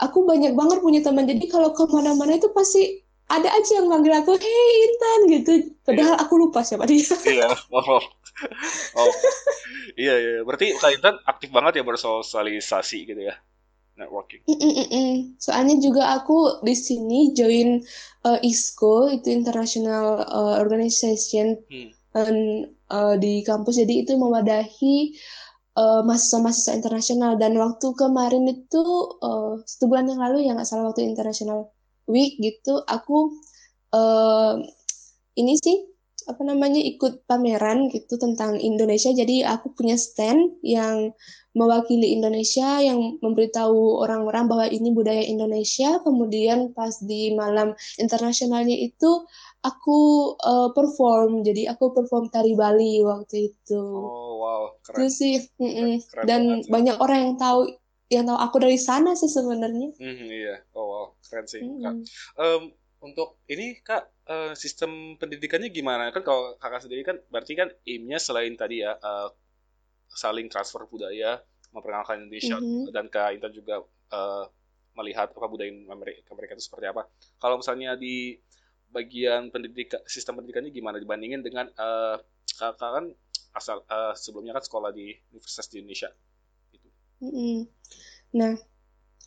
aku 0.00 0.24
banyak 0.24 0.56
banget 0.56 0.80
punya 0.80 1.00
teman 1.04 1.28
jadi 1.28 1.44
kalau 1.46 1.70
ke 1.76 1.84
mana-mana 1.88 2.36
itu 2.40 2.48
pasti 2.50 3.04
ada 3.30 3.46
aja 3.46 3.78
yang 3.78 3.86
manggil 3.86 4.10
aku 4.10 4.34
hey 4.34 4.70
Intan 4.90 5.20
gitu 5.30 5.52
padahal 5.86 6.18
yeah. 6.18 6.22
aku 6.26 6.34
lupa 6.34 6.66
siapa 6.66 6.88
dia 6.88 7.06
iya 7.38 7.48
oh, 7.70 8.02
oh. 8.98 9.12
iya 9.94 10.14
iya 10.18 10.34
berarti 10.42 10.74
Kak 10.80 10.90
Intan 10.98 11.16
aktif 11.22 11.54
banget 11.54 11.78
ya 11.78 11.84
bersosialisasi 11.86 12.98
gitu 13.06 13.22
ya 13.22 13.38
networking 13.94 14.42
mm 14.50 14.56
-mm 14.58 14.86
-mm. 14.90 15.10
soalnya 15.38 15.78
juga 15.78 16.18
aku 16.18 16.64
di 16.66 16.74
sini 16.74 17.36
join 17.36 17.78
uh, 18.26 18.38
ISCO 18.42 19.12
itu 19.14 19.30
International 19.30 20.26
uh, 20.26 20.56
Organization 20.58 21.60
hmm. 21.70 21.90
um, 22.16 22.66
uh, 22.90 23.14
di 23.20 23.46
kampus 23.46 23.78
jadi 23.78 24.08
itu 24.08 24.18
mewadahi 24.18 25.14
uh, 25.76 26.00
mahasiswa-mahasiswa 26.06 26.78
internasional. 26.78 27.36
Dan 27.36 27.58
waktu 27.58 27.86
kemarin 27.94 28.46
itu 28.48 28.82
uh, 29.22 29.60
satu 29.66 29.84
bulan 29.90 30.10
yang 30.10 30.20
lalu 30.22 30.48
ya 30.48 30.56
nggak 30.56 30.68
salah 30.68 30.90
waktu 30.90 31.06
International 31.06 31.70
Week 32.10 32.42
gitu 32.42 32.82
aku 32.90 33.38
uh, 33.94 34.58
ini 35.38 35.54
sih 35.62 35.90
apa 36.28 36.42
namanya 36.46 36.78
ikut 36.78 37.26
pameran 37.26 37.90
gitu 37.90 38.14
tentang 38.20 38.60
Indonesia. 38.60 39.10
Jadi 39.10 39.42
aku 39.42 39.72
punya 39.74 39.96
stand 39.98 40.60
yang 40.62 41.10
mewakili 41.56 42.14
Indonesia 42.14 42.78
yang 42.78 43.18
memberitahu 43.18 44.04
orang-orang 44.06 44.46
bahwa 44.46 44.66
ini 44.70 44.94
budaya 44.94 45.24
Indonesia. 45.24 45.98
Kemudian 46.06 46.70
pas 46.76 46.94
di 47.02 47.34
malam 47.34 47.74
internasionalnya 47.98 48.76
itu 48.78 49.26
aku 49.60 50.32
uh, 50.40 50.70
perform. 50.72 51.44
Jadi 51.44 51.68
aku 51.68 51.92
perform 51.92 52.32
tari 52.32 52.56
Bali 52.56 53.00
waktu 53.04 53.52
itu. 53.52 53.82
Oh 53.82 54.40
wow 54.40 54.62
keren. 54.80 54.96
Itu 54.96 55.06
sih 55.12 55.32
keren, 55.56 56.00
keren 56.04 56.24
dan 56.26 56.42
banget, 56.64 56.70
banyak 56.72 56.96
orang 57.00 57.18
yang 57.20 57.34
tahu 57.36 57.60
yang 58.10 58.24
tahu 58.26 58.38
aku 58.40 58.56
dari 58.58 58.78
sana 58.80 59.14
sih 59.14 59.30
sebenarnya. 59.30 59.94
Mm, 60.00 60.26
iya. 60.28 60.56
Oh 60.74 60.86
wow 60.88 61.04
keren 61.22 61.46
sih 61.46 61.62
mm 61.62 61.78
-hmm. 61.78 62.02
um, 62.40 62.62
untuk 63.00 63.40
ini 63.48 63.80
kak 63.80 64.12
uh, 64.28 64.52
sistem 64.56 65.16
pendidikannya 65.16 65.72
gimana? 65.72 66.12
Kan 66.12 66.24
kalau 66.24 66.56
kakak 66.60 66.84
sendiri 66.84 67.04
kan 67.04 67.16
berarti 67.28 67.52
kan 67.56 67.68
aimnya 67.84 68.18
selain 68.20 68.56
tadi 68.56 68.84
ya 68.84 68.96
uh, 68.96 69.28
saling 70.10 70.50
transfer 70.50 70.84
budaya 70.90 71.38
memperkenalkan 71.70 72.26
Indonesia 72.26 72.58
mm 72.58 72.66
-hmm. 72.66 72.84
dan 72.90 73.06
kak 73.06 73.30
Intan 73.38 73.52
juga 73.54 73.80
uh, 74.10 74.44
melihat 74.98 75.30
apa 75.30 75.46
budaya 75.46 75.70
mereka 75.70 76.34
mereka 76.34 76.52
itu 76.58 76.64
seperti 76.66 76.90
apa. 76.90 77.06
Kalau 77.38 77.62
misalnya 77.62 77.94
di 77.94 78.34
bagian 78.90 79.54
pendidikan 79.54 80.02
sistem 80.06 80.38
pendidikannya 80.38 80.74
gimana 80.74 80.98
dibandingin 80.98 81.40
dengan 81.40 81.70
uh, 81.78 82.18
kakak 82.58 82.90
kan 82.90 83.04
asal 83.54 83.82
uh, 83.90 84.14
sebelumnya 84.14 84.54
kan 84.54 84.62
sekolah 84.62 84.90
di 84.94 85.14
Universitas 85.34 85.66
di 85.70 85.82
Indonesia 85.82 86.10
gitu. 86.70 86.88
Nah, 88.34 88.54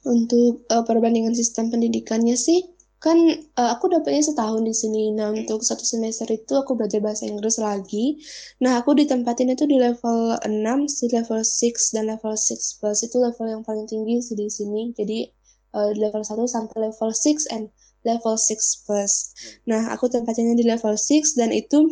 untuk 0.07 0.63
uh, 0.71 0.83
perbandingan 0.83 1.35
sistem 1.35 1.71
pendidikannya 1.71 2.35
sih 2.35 2.63
kan 3.03 3.19
uh, 3.59 3.69
aku 3.75 3.91
dapetnya 3.91 4.23
setahun 4.23 4.63
di 4.63 4.71
sini. 4.71 5.11
Nah, 5.11 5.35
untuk 5.35 5.59
satu 5.59 5.83
semester 5.83 6.23
itu 6.31 6.55
aku 6.55 6.79
belajar 6.79 7.03
bahasa 7.03 7.27
Inggris 7.27 7.59
lagi. 7.59 8.23
Nah, 8.63 8.79
aku 8.79 8.95
ditempatin 8.95 9.51
itu 9.51 9.67
di 9.67 9.75
level 9.75 10.39
6, 10.39 10.47
di 11.03 11.07
level 11.11 11.43
6 11.43 11.99
dan 11.99 12.07
level 12.07 12.31
6 12.31 12.79
plus 12.79 12.99
itu 13.03 13.17
level 13.19 13.47
yang 13.51 13.63
paling 13.67 13.83
tinggi 13.91 14.23
di 14.23 14.47
sini. 14.47 14.95
Jadi 14.95 15.27
uh, 15.75 15.91
level 15.99 16.23
1 16.23 16.47
sampai 16.47 16.77
level 16.79 17.11
6 17.11 17.51
and 17.51 17.67
level 18.03 18.35
6 18.35 18.85
plus. 18.87 19.13
Nah, 19.67 19.91
aku 19.91 20.11
tempatinnya 20.11 20.55
di 20.59 20.67
level 20.67 20.95
6 20.95 21.39
dan 21.39 21.49
itu 21.51 21.87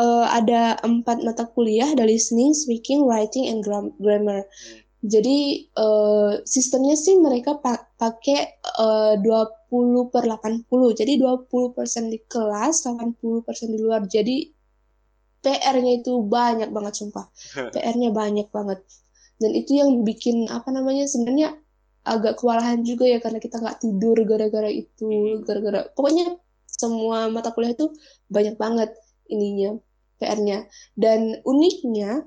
uh, 0.00 0.26
ada 0.30 0.78
empat 0.80 1.22
mata 1.26 1.44
kuliah 1.50 1.90
dari 1.92 2.16
listening, 2.16 2.54
speaking, 2.56 3.04
writing, 3.04 3.50
and 3.50 3.60
grammar. 3.98 4.46
Jadi 5.00 5.64
uh, 5.80 6.44
sistemnya 6.44 6.92
sih 6.92 7.16
mereka 7.16 7.56
pa 7.56 7.88
pakai 7.96 8.60
uh, 8.76 9.16
20 9.16 10.12
per 10.12 10.28
80. 10.28 11.00
Jadi 11.00 11.12
20% 11.16 12.12
di 12.12 12.18
kelas, 12.28 12.84
80% 12.84 13.72
di 13.72 13.78
luar. 13.80 14.04
Jadi 14.04 14.44
PR-nya 15.40 16.04
itu 16.04 16.20
banyak 16.20 16.68
banget 16.68 17.00
sumpah. 17.00 17.32
PR-nya 17.72 18.12
banyak 18.12 18.52
banget. 18.52 18.84
Dan 19.40 19.56
itu 19.56 19.80
yang 19.80 20.04
bikin 20.04 20.52
apa 20.52 20.68
namanya 20.68 21.08
sebenarnya 21.08 21.56
agak 22.04 22.40
kewalahan 22.40 22.80
juga 22.82 23.04
ya 23.04 23.20
karena 23.20 23.38
kita 23.38 23.60
nggak 23.60 23.78
tidur 23.82 24.16
gara-gara 24.24 24.70
itu, 24.72 25.04
hmm. 25.04 25.44
gara-gara 25.44 25.88
pokoknya 25.92 26.36
semua 26.66 27.28
mata 27.28 27.52
kuliah 27.52 27.76
itu 27.76 27.92
banyak 28.32 28.56
banget 28.56 28.90
ininya 29.28 29.76
PR-nya. 30.16 30.64
Dan 30.96 31.44
uniknya 31.44 32.24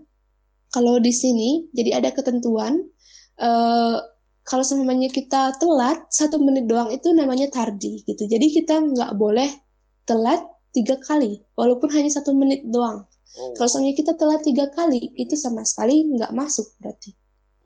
kalau 0.74 0.98
di 0.98 1.14
sini 1.14 1.70
jadi 1.70 2.02
ada 2.02 2.10
ketentuan 2.10 2.82
uh, 3.38 4.02
kalau 4.44 4.66
semuanya 4.66 5.08
kita 5.08 5.56
telat 5.62 6.04
satu 6.12 6.42
menit 6.42 6.68
doang 6.68 6.92
itu 6.92 7.14
namanya 7.14 7.48
tardi 7.54 8.02
gitu 8.04 8.26
jadi 8.26 8.44
kita 8.50 8.82
nggak 8.82 9.14
boleh 9.16 9.48
telat 10.04 10.42
tiga 10.74 10.98
kali 11.00 11.46
walaupun 11.54 11.94
hanya 11.94 12.10
satu 12.10 12.34
menit 12.34 12.66
doang 12.68 13.06
oh. 13.38 13.54
kalau 13.56 13.70
semuanya 13.70 13.96
kita 13.96 14.18
telat 14.18 14.42
tiga 14.42 14.68
kali 14.74 15.14
itu 15.16 15.38
sama 15.38 15.62
sekali 15.64 16.10
nggak 16.18 16.34
masuk 16.34 16.66
berarti 16.82 17.14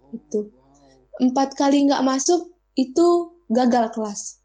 oh, 0.03 0.11
itu 0.13 0.39
empat 1.21 1.57
kali 1.57 1.87
nggak 1.87 2.03
masuk 2.05 2.53
itu 2.77 3.37
gagal 3.49 3.93
kelas 3.95 4.41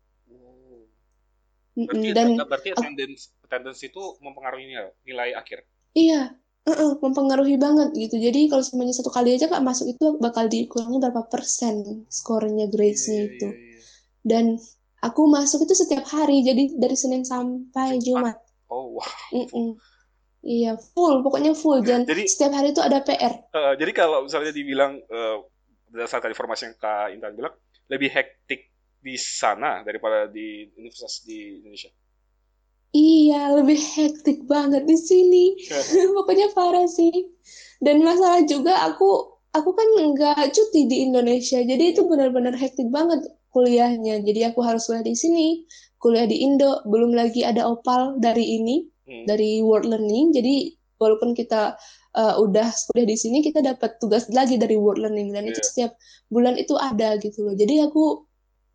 berarti, 1.77 2.09
dan 2.13 2.27
berarti 2.37 2.69
attendance 2.73 3.33
attendance 3.45 3.81
itu 3.85 4.03
mempengaruhi 4.21 4.73
nilai 5.05 5.37
akhir 5.37 5.65
iya 5.93 6.37
uh-uh, 6.67 7.03
mempengaruhi 7.03 7.59
banget 7.59 7.91
gitu. 7.97 8.17
Jadi 8.19 8.47
kalau 8.47 8.63
semuanya 8.63 8.95
satu 8.95 9.11
kali 9.11 9.35
aja 9.35 9.51
nggak 9.51 9.67
masuk 9.67 9.87
itu 9.91 10.19
bakal 10.23 10.47
dikurangi 10.47 10.99
berapa 11.03 11.27
persen 11.27 12.07
skornya 12.07 12.71
gradesnya 12.71 13.27
yeah, 13.27 13.31
itu. 13.35 13.49
Yeah, 13.51 13.59
yeah. 13.59 13.83
Dan 14.23 14.45
aku 15.03 15.27
masuk 15.27 15.67
itu 15.67 15.75
setiap 15.75 16.07
hari, 16.07 16.47
jadi 16.47 16.79
dari 16.79 16.95
Senin 16.95 17.27
sampai 17.27 17.99
Jumat. 17.99 18.39
Oh 18.71 18.99
wow. 18.99 19.11
Mm-mm. 19.35 19.77
Iya 20.43 20.75
full, 20.75 21.23
pokoknya 21.23 21.55
full. 21.55 21.83
Dan 21.87 22.03
jadi, 22.07 22.27
setiap 22.27 22.55
hari 22.55 22.75
itu 22.75 22.83
ada 22.83 23.03
PR. 23.03 23.47
Uh, 23.55 23.75
jadi 23.79 23.93
kalau 23.95 24.27
misalnya 24.27 24.51
dibilang 24.51 24.99
uh, 25.11 25.39
berdasarkan 25.93 26.33
informasi 26.33 26.73
yang 26.73 26.77
Kak 26.81 27.13
Intan 27.13 27.37
bilang 27.37 27.55
lebih 27.93 28.09
hektik 28.09 28.73
di 29.03 29.21
sana 29.21 29.85
daripada 29.85 30.31
di 30.31 30.73
universitas 30.79 31.21
di 31.27 31.61
Indonesia. 31.61 31.93
Iya, 32.93 33.57
lebih 33.57 33.81
hektik 33.81 34.45
banget 34.45 34.85
di 34.85 34.97
sini. 34.97 35.45
Pokoknya 36.17 36.53
parah 36.53 36.89
sih. 36.89 37.13
Dan 37.81 38.05
masalah 38.05 38.45
juga 38.45 38.85
aku 38.85 39.41
aku 39.53 39.71
kan 39.77 39.89
nggak 40.13 40.53
cuti 40.53 40.89
di 40.89 41.05
Indonesia, 41.05 41.61
jadi 41.61 41.93
itu 41.93 42.09
benar-benar 42.09 42.57
hektik 42.57 42.89
banget 42.89 43.21
kuliahnya. 43.53 44.25
Jadi 44.25 44.49
aku 44.49 44.65
harus 44.65 44.89
kuliah 44.89 45.05
di 45.05 45.17
sini, 45.17 45.47
kuliah 46.01 46.25
di 46.25 46.41
Indo, 46.41 46.81
belum 46.89 47.13
lagi 47.13 47.45
ada 47.45 47.69
opal 47.69 48.17
dari 48.17 48.61
ini, 48.61 48.89
hmm. 49.09 49.25
dari 49.29 49.61
World 49.61 49.89
Learning. 49.89 50.33
Jadi 50.33 50.73
walaupun 50.97 51.37
kita 51.37 51.77
uh, 52.17 52.35
udah 52.41 52.69
kuliah 52.93 53.09
di 53.09 53.17
sini, 53.17 53.39
kita 53.41 53.65
dapat 53.65 53.97
tugas 53.99 54.29
lagi 54.29 54.61
dari 54.61 54.77
World 54.77 55.01
Learning 55.01 55.33
dan 55.33 55.49
yeah. 55.49 55.53
itu 55.53 55.61
iya. 55.61 55.69
setiap 55.69 55.93
bulan 56.29 56.55
itu 56.57 56.75
ada 56.77 57.17
gitu 57.21 57.45
loh. 57.49 57.55
Jadi 57.57 57.85
aku 57.85 58.25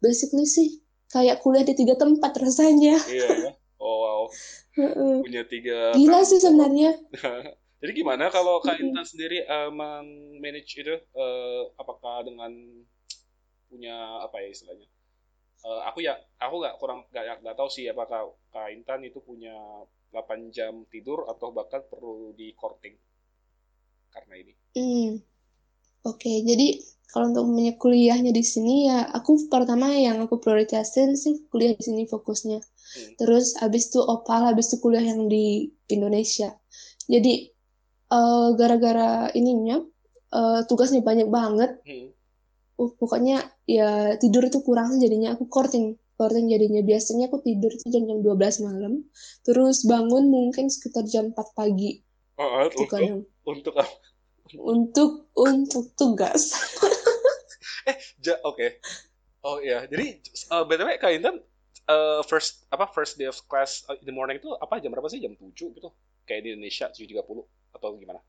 basically 0.01 0.45
sih 0.45 0.81
kayak 1.13 1.41
kuliah 1.41 1.65
di 1.65 1.73
tiga 1.77 1.95
tempat 1.97 2.37
rasanya. 2.37 2.97
Yeah. 3.09 3.53
Oh 3.77 3.97
wow. 4.01 4.21
Punya 5.25 5.45
tiga. 5.45 5.93
Gila 5.93 6.21
sih 6.25 6.41
sebenarnya. 6.41 6.97
Jadi 7.81 7.91
gimana 7.93 8.33
kalau 8.33 8.57
Kak 8.57 8.81
Intan 8.81 9.05
sendiri 9.05 9.45
uh, 9.45 9.69
manage 10.41 10.81
itu 10.81 10.97
uh, 11.13 11.69
apakah 11.77 12.25
dengan 12.25 12.49
punya 13.69 14.25
apa 14.25 14.41
ya 14.41 14.49
istilahnya? 14.49 14.89
Uh, 15.61 15.85
aku 15.85 16.01
ya 16.01 16.17
aku 16.41 16.57
nggak 16.57 16.75
kurang 16.81 17.05
nggak 17.13 17.45
nggak 17.45 17.53
tahu 17.57 17.69
sih 17.69 17.85
apakah 17.85 18.33
Kak 18.49 18.73
Intan 18.73 19.05
itu 19.05 19.21
punya 19.21 19.53
8 20.09 20.49
jam 20.49 20.89
tidur 20.89 21.29
atau 21.29 21.53
bahkan 21.53 21.85
perlu 21.85 22.33
di 22.33 22.49
courting 22.57 22.97
karena 24.17 24.35
ini. 24.41 24.53
Hmm. 24.77 25.09
Oke, 26.07 26.23
okay, 26.23 26.37
jadi 26.47 26.67
kalau 27.11 27.31
untuk 27.31 27.45
punya 27.49 27.73
kuliahnya 27.79 28.31
di 28.35 28.43
sini 28.43 28.91
ya 28.91 29.07
aku 29.15 29.47
pertama 29.47 29.95
yang 29.95 30.19
aku 30.21 30.43
prioritasin 30.43 31.15
sih 31.15 31.47
kuliah 31.47 31.73
di 31.73 31.83
sini 31.83 32.03
fokusnya. 32.05 32.59
Hmm. 32.87 33.19
terus 33.19 33.59
abis 33.59 33.91
itu 33.91 33.99
opal 33.99 34.47
abis 34.47 34.71
itu 34.71 34.79
kuliah 34.79 35.03
yang 35.03 35.27
di 35.27 35.71
Indonesia. 35.91 36.55
Jadi 37.07 37.51
uh, 38.11 38.55
gara-gara 38.55 39.27
ininya 39.35 39.83
uh, 40.31 40.63
tugasnya 40.67 41.03
banyak 41.03 41.27
banget. 41.27 41.79
Hmm. 41.83 42.11
uh 42.77 42.91
pokoknya 42.95 43.41
ya 43.65 44.15
tidur 44.21 44.47
itu 44.47 44.63
kurang 44.63 44.95
sih 44.95 45.03
jadinya. 45.03 45.35
Aku 45.35 45.51
courting 45.51 45.99
courting 46.15 46.47
jadinya. 46.47 46.79
Biasanya 46.83 47.27
aku 47.27 47.43
tidur 47.43 47.71
itu 47.71 47.87
jam 47.91 48.07
jam 48.07 48.19
12 48.23 48.67
malam. 48.67 48.93
Terus 49.43 49.83
bangun 49.83 50.31
mungkin 50.31 50.71
sekitar 50.71 51.03
jam 51.07 51.35
4 51.35 51.57
pagi. 51.57 52.03
Oh, 52.37 52.69
untuk, 52.69 52.85
untuk 53.47 53.73
apa 53.79 53.87
untuk 54.59 55.31
untuk 55.35 55.91
tugas. 55.95 56.55
eh, 57.89 57.95
ja, 58.23 58.35
oke. 58.43 58.55
Okay. 58.55 58.69
Oh 59.47 59.63
iya, 59.63 59.87
jadi 59.87 60.19
uh, 60.51 60.67
btw 60.67 60.99
kak 60.99 61.11
Intan 61.15 61.39
uh, 61.87 62.19
first 62.27 62.67
apa 62.71 62.87
first 62.91 63.15
day 63.15 63.27
of 63.27 63.39
class 63.47 63.87
uh, 63.87 63.95
in 63.95 64.03
the 64.03 64.15
morning 64.15 64.39
itu 64.39 64.51
apa 64.59 64.79
jam 64.83 64.91
berapa 64.91 65.07
sih? 65.07 65.23
Jam 65.23 65.35
7 65.35 65.51
gitu? 65.51 65.89
Kayak 66.27 66.41
di 66.43 66.49
Indonesia 66.55 66.91
7.30 66.91 67.23
atau 67.79 67.89
gimana? 67.95 68.19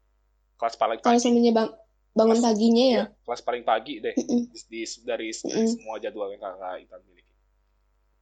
Kelas 0.59 0.75
paling. 0.79 0.99
Kalau 1.03 1.19
semuanya 1.19 1.53
bang 1.55 1.71
bangun 2.15 2.39
kelas, 2.39 2.47
paginya 2.47 2.87
ya? 2.87 2.99
ya? 2.99 3.05
Kelas 3.27 3.43
paling 3.47 3.65
pagi 3.67 3.95
deh 4.03 4.15
mm 4.15 4.27
-mm. 4.27 4.43
Di, 4.51 4.61
di, 4.67 4.81
dari, 5.07 5.29
mm 5.31 5.51
-mm. 5.51 5.67
semua 5.71 5.97
jadwal 6.03 6.35
yang 6.35 6.43
kakak 6.43 6.83
Intan 6.83 7.01
miliki. 7.07 7.35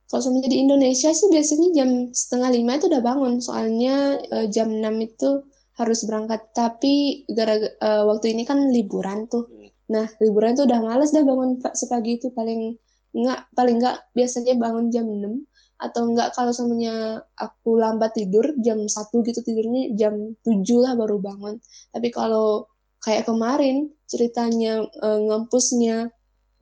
Kalau 0.06 0.22
semuanya 0.22 0.50
di 0.52 0.58
Indonesia 0.62 1.10
sih 1.10 1.28
biasanya 1.32 1.68
jam 1.74 1.90
setengah 2.14 2.50
lima 2.54 2.78
itu 2.78 2.86
udah 2.86 3.02
bangun, 3.02 3.42
soalnya 3.42 4.20
uh, 4.30 4.46
jam 4.46 4.70
6 4.70 4.84
itu 5.02 5.30
harus 5.76 6.04
berangkat. 6.08 6.50
Tapi 6.56 7.24
gara 7.30 7.56
uh, 7.60 8.04
waktu 8.10 8.32
ini 8.36 8.42
kan 8.48 8.72
liburan 8.72 9.28
tuh. 9.28 9.46
Hmm. 9.48 9.64
nah 9.86 10.06
liburan 10.18 10.58
tuh 10.58 10.66
udah 10.66 10.82
males 10.82 11.14
dah 11.14 11.22
bangun 11.22 11.62
sepagi 11.76 12.18
itu. 12.18 12.34
Paling 12.34 12.74
nggak 13.16 13.40
paling 13.56 13.76
nggak 13.80 14.12
biasanya 14.12 14.58
bangun 14.60 14.92
jam 14.92 15.08
6 15.08 15.46
atau 15.76 16.08
enggak 16.08 16.32
kalau 16.32 16.52
semuanya 16.56 17.20
aku 17.36 17.76
lambat 17.76 18.16
tidur 18.16 18.56
jam 18.64 18.80
satu 18.88 19.20
gitu 19.20 19.44
tidurnya 19.44 19.92
jam 19.92 20.36
7 20.44 20.64
lah 20.80 20.96
baru 20.96 21.20
bangun. 21.20 21.60
Tapi 21.92 22.08
kalau 22.08 22.68
kayak 23.04 23.28
kemarin 23.28 23.92
ceritanya 24.08 24.82
e, 24.82 25.08
ngempusnya 25.28 26.10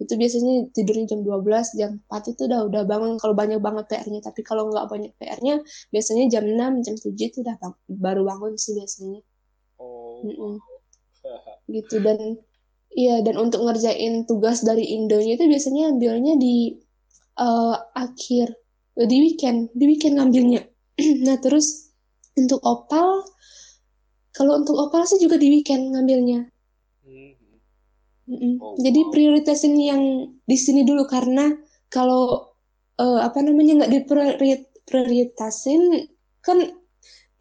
itu 0.03 0.13
biasanya 0.19 0.55
tidurnya 0.75 1.15
jam 1.15 1.21
12 1.23 1.79
jam 1.79 1.91
4 2.11 2.35
itu 2.35 2.43
udah 2.51 2.61
udah 2.67 2.83
bangun. 2.83 3.15
Kalau 3.23 3.35
banyak 3.37 3.63
banget 3.63 3.85
PR-nya 3.91 4.21
tapi 4.27 4.41
kalau 4.43 4.67
nggak 4.71 4.91
banyak 4.91 5.13
PR-nya 5.19 5.63
biasanya 5.95 6.25
jam 6.31 6.45
6 6.47 6.83
jam 6.83 6.95
7 6.99 7.15
itu 7.15 7.39
udah 7.47 7.55
bang 7.63 7.75
baru 7.87 8.23
bangun 8.27 8.59
sih 8.59 8.75
biasanya. 8.75 9.21
Oh 9.79 10.23
mm 10.27 10.35
-mm. 10.35 10.55
gitu 11.75 12.03
dan 12.03 12.19
iya 12.95 13.23
dan 13.23 13.39
untuk 13.39 13.63
ngerjain 13.63 14.27
tugas 14.27 14.67
dari 14.67 14.83
Indonya 14.95 15.39
itu 15.39 15.47
biasanya 15.47 15.95
ambilnya 15.95 16.35
di 16.39 16.75
uh, 17.39 17.79
akhir 17.95 18.55
di 18.95 19.17
weekend 19.23 19.71
di 19.75 19.85
weekend 19.87 20.19
ngambilnya. 20.19 20.63
Nah 21.27 21.39
terus 21.43 21.91
untuk 22.35 22.63
opal 22.67 23.23
kalau 24.35 24.59
untuk 24.59 24.75
opal 24.75 25.07
sih 25.07 25.23
juga 25.23 25.39
di 25.39 25.51
weekend 25.51 25.95
ngambilnya 25.95 26.54
Mm-mm. 28.25 28.57
Oh, 28.57 28.73
Jadi 28.81 29.05
wow. 29.05 29.13
prioritasin 29.13 29.77
yang 29.77 30.33
di 30.49 30.57
sini 30.57 30.89
dulu 30.89 31.05
karena 31.05 31.53
kalau 31.93 32.55
uh, 32.99 33.21
apa 33.21 33.45
namanya 33.45 33.85
nggak 33.85 33.93
diprioritasin 33.93 36.09
kan 36.41 36.59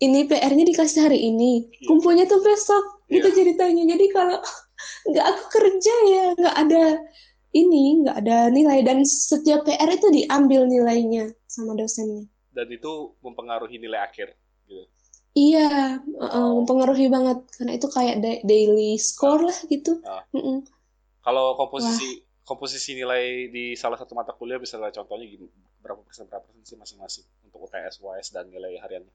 ini 0.03 0.27
PR-nya 0.27 0.65
dikasih 0.67 1.07
hari 1.07 1.19
ini 1.23 1.69
yeah. 1.69 1.87
kumpulnya 1.87 2.27
tuh 2.27 2.43
besok 2.43 3.07
yeah. 3.07 3.19
gitu 3.19 3.27
iya. 3.31 3.35
ceritanya 3.35 3.83
jadi 3.95 4.05
kalau 4.11 4.37
nggak 5.09 5.25
aku 5.25 5.43
kerja 5.59 5.95
ya 6.09 6.25
nggak 6.35 6.57
ada 6.67 6.83
ini 7.53 8.03
nggak 8.03 8.17
ada 8.25 8.37
nilai 8.49 8.81
dan 8.81 9.05
setiap 9.05 9.63
PR 9.63 9.87
itu 9.87 10.09
diambil 10.09 10.65
nilainya 10.65 11.31
sama 11.45 11.77
dosennya 11.77 12.25
dan 12.53 12.67
itu 12.69 13.13
mempengaruhi 13.21 13.77
nilai 13.77 14.01
akhir 14.01 14.33
gitu 14.65 14.83
iya 15.37 16.01
uh, 16.19 16.51
mempengaruhi 16.61 17.09
banget 17.09 17.39
karena 17.57 17.71
itu 17.77 17.87
kayak 17.89 18.15
daily 18.43 18.97
score 18.97 19.45
lah 19.45 19.57
gitu 19.69 20.01
uh. 20.03 20.25
Mm 20.33 20.41
-mm. 20.41 20.57
Kalau 21.23 21.55
komposisi 21.55 22.19
Wah 22.19 22.31
komposisi 22.43 22.99
nilai 22.99 23.47
di 23.47 23.73
salah 23.79 23.95
satu 23.95 24.13
mata 24.15 24.35
kuliah 24.35 24.59
bisa 24.59 24.75
contohnya 24.75 25.25
gini, 25.27 25.47
berapa 25.79 26.03
persen 26.03 26.27
berapa 26.27 26.43
persen 26.43 26.63
sih 26.67 26.77
masing-masing 26.77 27.25
untuk 27.47 27.71
UTS, 27.71 28.03
UAS 28.03 28.35
dan 28.35 28.51
nilai 28.51 28.75
hariannya? 28.83 29.13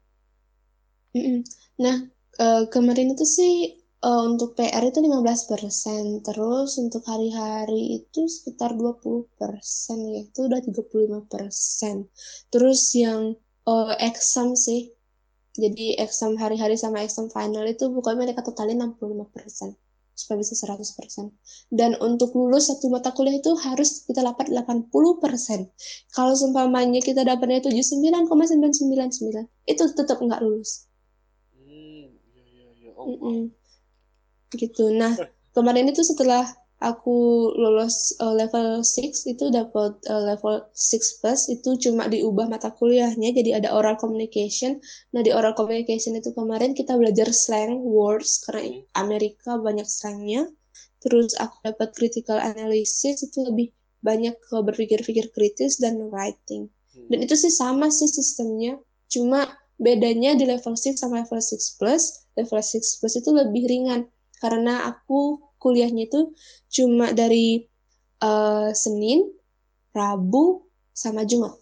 Nah, 1.84 1.96
uh, 2.40 2.64
kemarin 2.72 3.12
itu 3.12 3.24
sih 3.28 3.76
uh, 4.00 4.24
untuk 4.24 4.56
PR 4.56 4.80
itu 4.80 5.04
15 5.04 5.20
persen, 5.44 6.24
terus 6.24 6.80
untuk 6.80 7.04
hari-hari 7.04 8.00
itu 8.00 8.24
sekitar 8.24 8.72
20 8.72 9.28
persen 9.36 9.98
ya, 10.08 10.24
itu 10.24 10.48
udah 10.48 10.60
35 10.64 11.28
persen. 11.28 12.08
Terus 12.48 12.80
yang 12.96 13.36
uh, 13.68 13.92
exam 14.00 14.56
sih, 14.56 14.88
jadi 15.52 16.00
exam 16.00 16.40
hari-hari 16.40 16.80
sama 16.80 17.04
exam 17.04 17.28
final 17.28 17.68
itu 17.68 17.92
pokoknya 17.92 18.32
mereka 18.32 18.40
totalin 18.40 18.96
65 18.96 19.36
persen 19.36 19.76
supaya 20.18 20.42
bisa 20.42 20.58
100%. 20.58 21.30
Dan 21.70 21.94
untuk 22.02 22.34
lulus 22.34 22.66
satu 22.66 22.90
mata 22.90 23.14
kuliah 23.14 23.38
itu 23.38 23.54
harus 23.62 24.02
kita 24.02 24.26
dapat 24.26 24.50
80%. 24.50 24.90
Kalau 26.10 26.34
seumpamanya 26.34 26.98
kita 26.98 27.22
dapatnya 27.22 27.62
79,999, 27.62 29.46
itu 29.70 29.82
tetap 29.94 30.18
nggak 30.18 30.42
lulus. 30.42 30.90
Hmm, 31.54 32.10
ya, 32.34 32.42
ya, 32.50 32.66
ya. 32.82 32.90
Oh, 32.98 33.06
mm 33.06 33.18
-mm. 33.22 33.40
Gitu. 34.58 34.90
Nah, 34.90 35.14
kemarin 35.54 35.86
itu 35.94 36.02
setelah 36.02 36.42
aku 36.78 37.50
lulus 37.58 38.14
uh, 38.22 38.30
level 38.30 38.86
6 38.86 39.26
itu 39.26 39.50
dapat 39.50 39.98
uh, 40.06 40.22
level 40.22 40.62
6 40.70 41.18
plus 41.18 41.50
itu 41.50 41.74
cuma 41.82 42.06
diubah 42.06 42.46
mata 42.46 42.70
kuliahnya 42.70 43.34
jadi 43.34 43.58
ada 43.58 43.74
oral 43.74 43.98
communication. 43.98 44.78
Nah, 45.10 45.26
di 45.26 45.34
oral 45.34 45.58
communication 45.58 46.14
itu 46.14 46.30
kemarin 46.30 46.78
kita 46.78 46.94
belajar 46.94 47.34
slang 47.34 47.82
words 47.82 48.46
karena 48.46 48.62
hmm. 48.62 48.78
Amerika 48.94 49.58
banyak 49.58 49.86
slangnya. 49.90 50.46
Terus 51.02 51.34
aku 51.38 51.62
dapat 51.66 51.94
critical 51.94 52.38
analysis 52.38 53.26
itu 53.26 53.38
lebih 53.42 53.74
banyak 53.98 54.38
ke 54.38 54.56
berpikir-pikir 54.62 55.34
kritis 55.34 55.82
dan 55.82 55.98
writing. 56.14 56.70
Hmm. 56.94 57.06
Dan 57.10 57.26
itu 57.26 57.34
sih 57.34 57.50
sama 57.50 57.90
sih 57.90 58.06
sistemnya. 58.06 58.78
Cuma 59.10 59.50
bedanya 59.82 60.38
di 60.38 60.46
level 60.46 60.78
6 60.78 60.94
sama 60.94 61.26
level 61.26 61.42
6 61.42 61.78
plus, 61.78 62.22
level 62.38 62.62
6 62.62 63.02
plus 63.02 63.14
itu 63.18 63.30
lebih 63.34 63.66
ringan 63.66 64.06
karena 64.38 64.86
aku 64.86 65.47
kuliahnya 65.58 66.06
itu 66.06 66.32
cuma 66.70 67.10
dari 67.12 67.66
uh, 68.22 68.70
Senin, 68.74 69.26
Rabu, 69.92 70.66
sama 70.94 71.22
Jumat. 71.22 71.54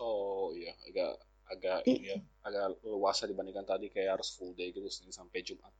Oh 0.00 0.52
iya, 0.52 0.76
agak 0.84 1.12
agak 1.48 1.78
mm. 1.88 2.00
ya, 2.00 2.16
agak 2.44 2.80
luasa 2.84 3.24
dibandingkan 3.24 3.64
tadi 3.64 3.88
kayak 3.88 4.20
harus 4.20 4.32
full 4.36 4.52
day 4.56 4.72
gitu 4.72 4.88
Senin 4.88 5.12
sampai 5.12 5.40
Jumat. 5.40 5.72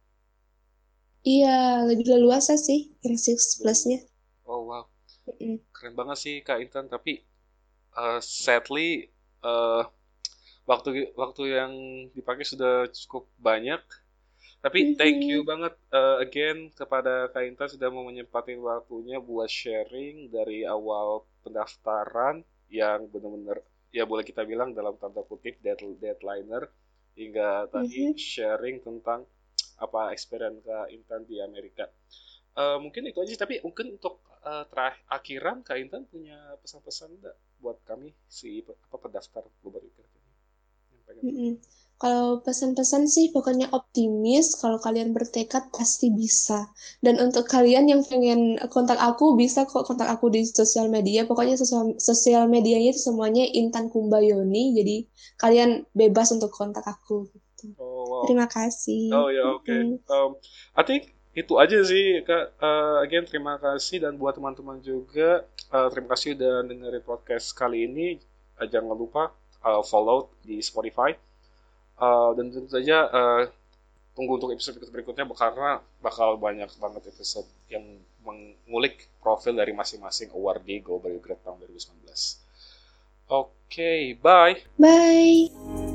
Iya, 1.25 1.89
lebih 1.89 2.05
leluasa 2.05 2.57
sih 2.61 2.93
yang 3.01 3.17
six 3.17 3.61
plusnya. 3.61 4.05
Oh 4.45 4.69
wow, 4.69 4.85
mm. 5.41 5.61
keren 5.73 5.97
banget 5.97 6.17
sih 6.21 6.35
Kak 6.45 6.61
Intan. 6.61 6.89
Tapi 6.89 7.25
uh, 7.97 8.21
sadly 8.21 9.09
uh, 9.41 9.89
waktu 10.69 11.13
waktu 11.17 11.43
yang 11.53 11.73
dipakai 12.13 12.45
sudah 12.45 12.89
cukup 12.93 13.29
banyak 13.41 13.81
tapi 14.65 14.97
thank 14.97 15.21
you 15.29 15.45
banget 15.45 15.77
uh, 15.93 16.17
again 16.25 16.73
kepada 16.73 17.29
Kak 17.29 17.45
Intan 17.45 17.69
sudah 17.69 17.93
mau 17.93 18.09
menyempatin 18.09 18.57
waktunya 18.65 19.21
buat 19.21 19.53
sharing 19.53 20.33
dari 20.33 20.65
awal 20.65 21.29
pendaftaran 21.45 22.41
yang 22.73 23.05
benar-benar 23.13 23.61
ya 23.93 24.09
boleh 24.09 24.25
kita 24.25 24.41
bilang 24.49 24.73
dalam 24.73 24.97
tanda 24.97 25.21
kutip 25.21 25.61
dead, 25.61 25.77
deadliner 26.01 26.73
hingga 27.13 27.69
tadi 27.69 28.09
-hmm. 28.09 28.17
sharing 28.17 28.81
tentang 28.81 29.29
apa 29.85 30.17
experience 30.17 30.65
Kak 30.65 30.89
Intan 30.89 31.29
di 31.29 31.45
Amerika. 31.45 31.85
Uh, 32.57 32.81
mungkin 32.81 33.05
itu 33.05 33.21
aja 33.21 33.45
tapi 33.45 33.61
mungkin 33.61 34.01
untuk 34.01 34.25
uh, 34.49 34.65
terakhir 34.73 35.05
akhiran 35.13 35.61
Kak 35.61 35.77
Intan 35.77 36.09
punya 36.09 36.41
pesan-pesan 36.65 37.21
enggak 37.21 37.37
buat 37.61 37.85
kami 37.85 38.17
si 38.33 38.65
apa 38.65 38.97
pendaftar 38.97 39.45
global 39.61 39.85
ini? 39.85 40.03
Mm 41.21 41.35
-hmm 41.37 41.84
kalau 41.95 42.43
pesan-pesan 42.43 43.07
sih 43.07 43.31
pokoknya 43.31 43.71
optimis, 43.71 44.59
kalau 44.59 44.83
kalian 44.83 45.15
bertekad 45.15 45.71
pasti 45.71 46.11
bisa. 46.11 46.69
Dan 47.01 47.23
untuk 47.23 47.47
kalian 47.47 47.87
yang 47.87 48.03
pengen 48.03 48.59
kontak 48.69 48.99
aku, 48.99 49.39
bisa 49.39 49.65
kok 49.65 49.87
kontak 49.87 50.11
aku 50.11 50.29
di 50.29 50.43
sosial 50.45 50.91
media. 50.91 51.25
Pokoknya 51.25 51.55
sosial, 51.55 51.95
sosial 52.03 52.51
medianya 52.51 52.93
itu 52.93 53.01
semuanya 53.01 53.47
Intan 53.47 53.89
Kumbayoni, 53.89 54.75
jadi 54.75 54.97
kalian 55.39 55.87
bebas 55.95 56.35
untuk 56.35 56.51
kontak 56.51 56.83
aku. 56.85 57.31
Gitu. 57.31 57.73
Oh, 57.79 58.05
wow. 58.05 58.23
Terima 58.27 58.51
kasih. 58.51 59.15
Oh 59.15 59.31
ya, 59.31 59.55
oke. 59.55 59.65
Okay. 59.65 59.81
Um, 60.11 60.37
I 60.75 60.83
think 60.83 61.15
itu 61.35 61.59
aja 61.59 61.83
sih 61.83 62.23
kak 62.23 62.55
uh, 62.63 63.03
again 63.03 63.27
terima 63.27 63.59
kasih 63.59 63.99
dan 63.99 64.15
buat 64.15 64.39
teman-teman 64.39 64.79
juga 64.79 65.43
uh, 65.75 65.91
terima 65.91 66.15
kasih 66.15 66.39
udah 66.39 66.63
dengerin 66.63 67.03
podcast 67.03 67.51
kali 67.59 67.91
ini 67.91 68.23
uh, 68.63 68.71
jangan 68.71 68.95
lupa 68.95 69.35
uh, 69.67 69.83
follow 69.83 70.31
di 70.47 70.63
Spotify 70.63 71.11
Uh, 71.95 72.35
dan 72.35 72.51
tentu 72.51 72.69
saja 72.75 73.07
uh, 73.07 73.43
tunggu 74.15 74.39
untuk 74.39 74.51
episode 74.55 74.79
berikutnya 74.91 75.27
karena 75.31 75.83
bakal 76.03 76.39
banyak 76.39 76.71
banget 76.79 77.03
episode 77.11 77.47
yang 77.71 77.83
mengulik 78.23 79.11
profil 79.23 79.59
dari 79.59 79.75
masing-masing 79.75 80.31
awardee 80.33 80.81
Global 80.81 81.15
Grade 81.23 81.43
tahun 81.43 81.63
2019. 81.63 82.07
Oke, 83.31 83.51
okay, 83.71 84.01
bye. 84.19 84.59
Bye. 84.79 85.94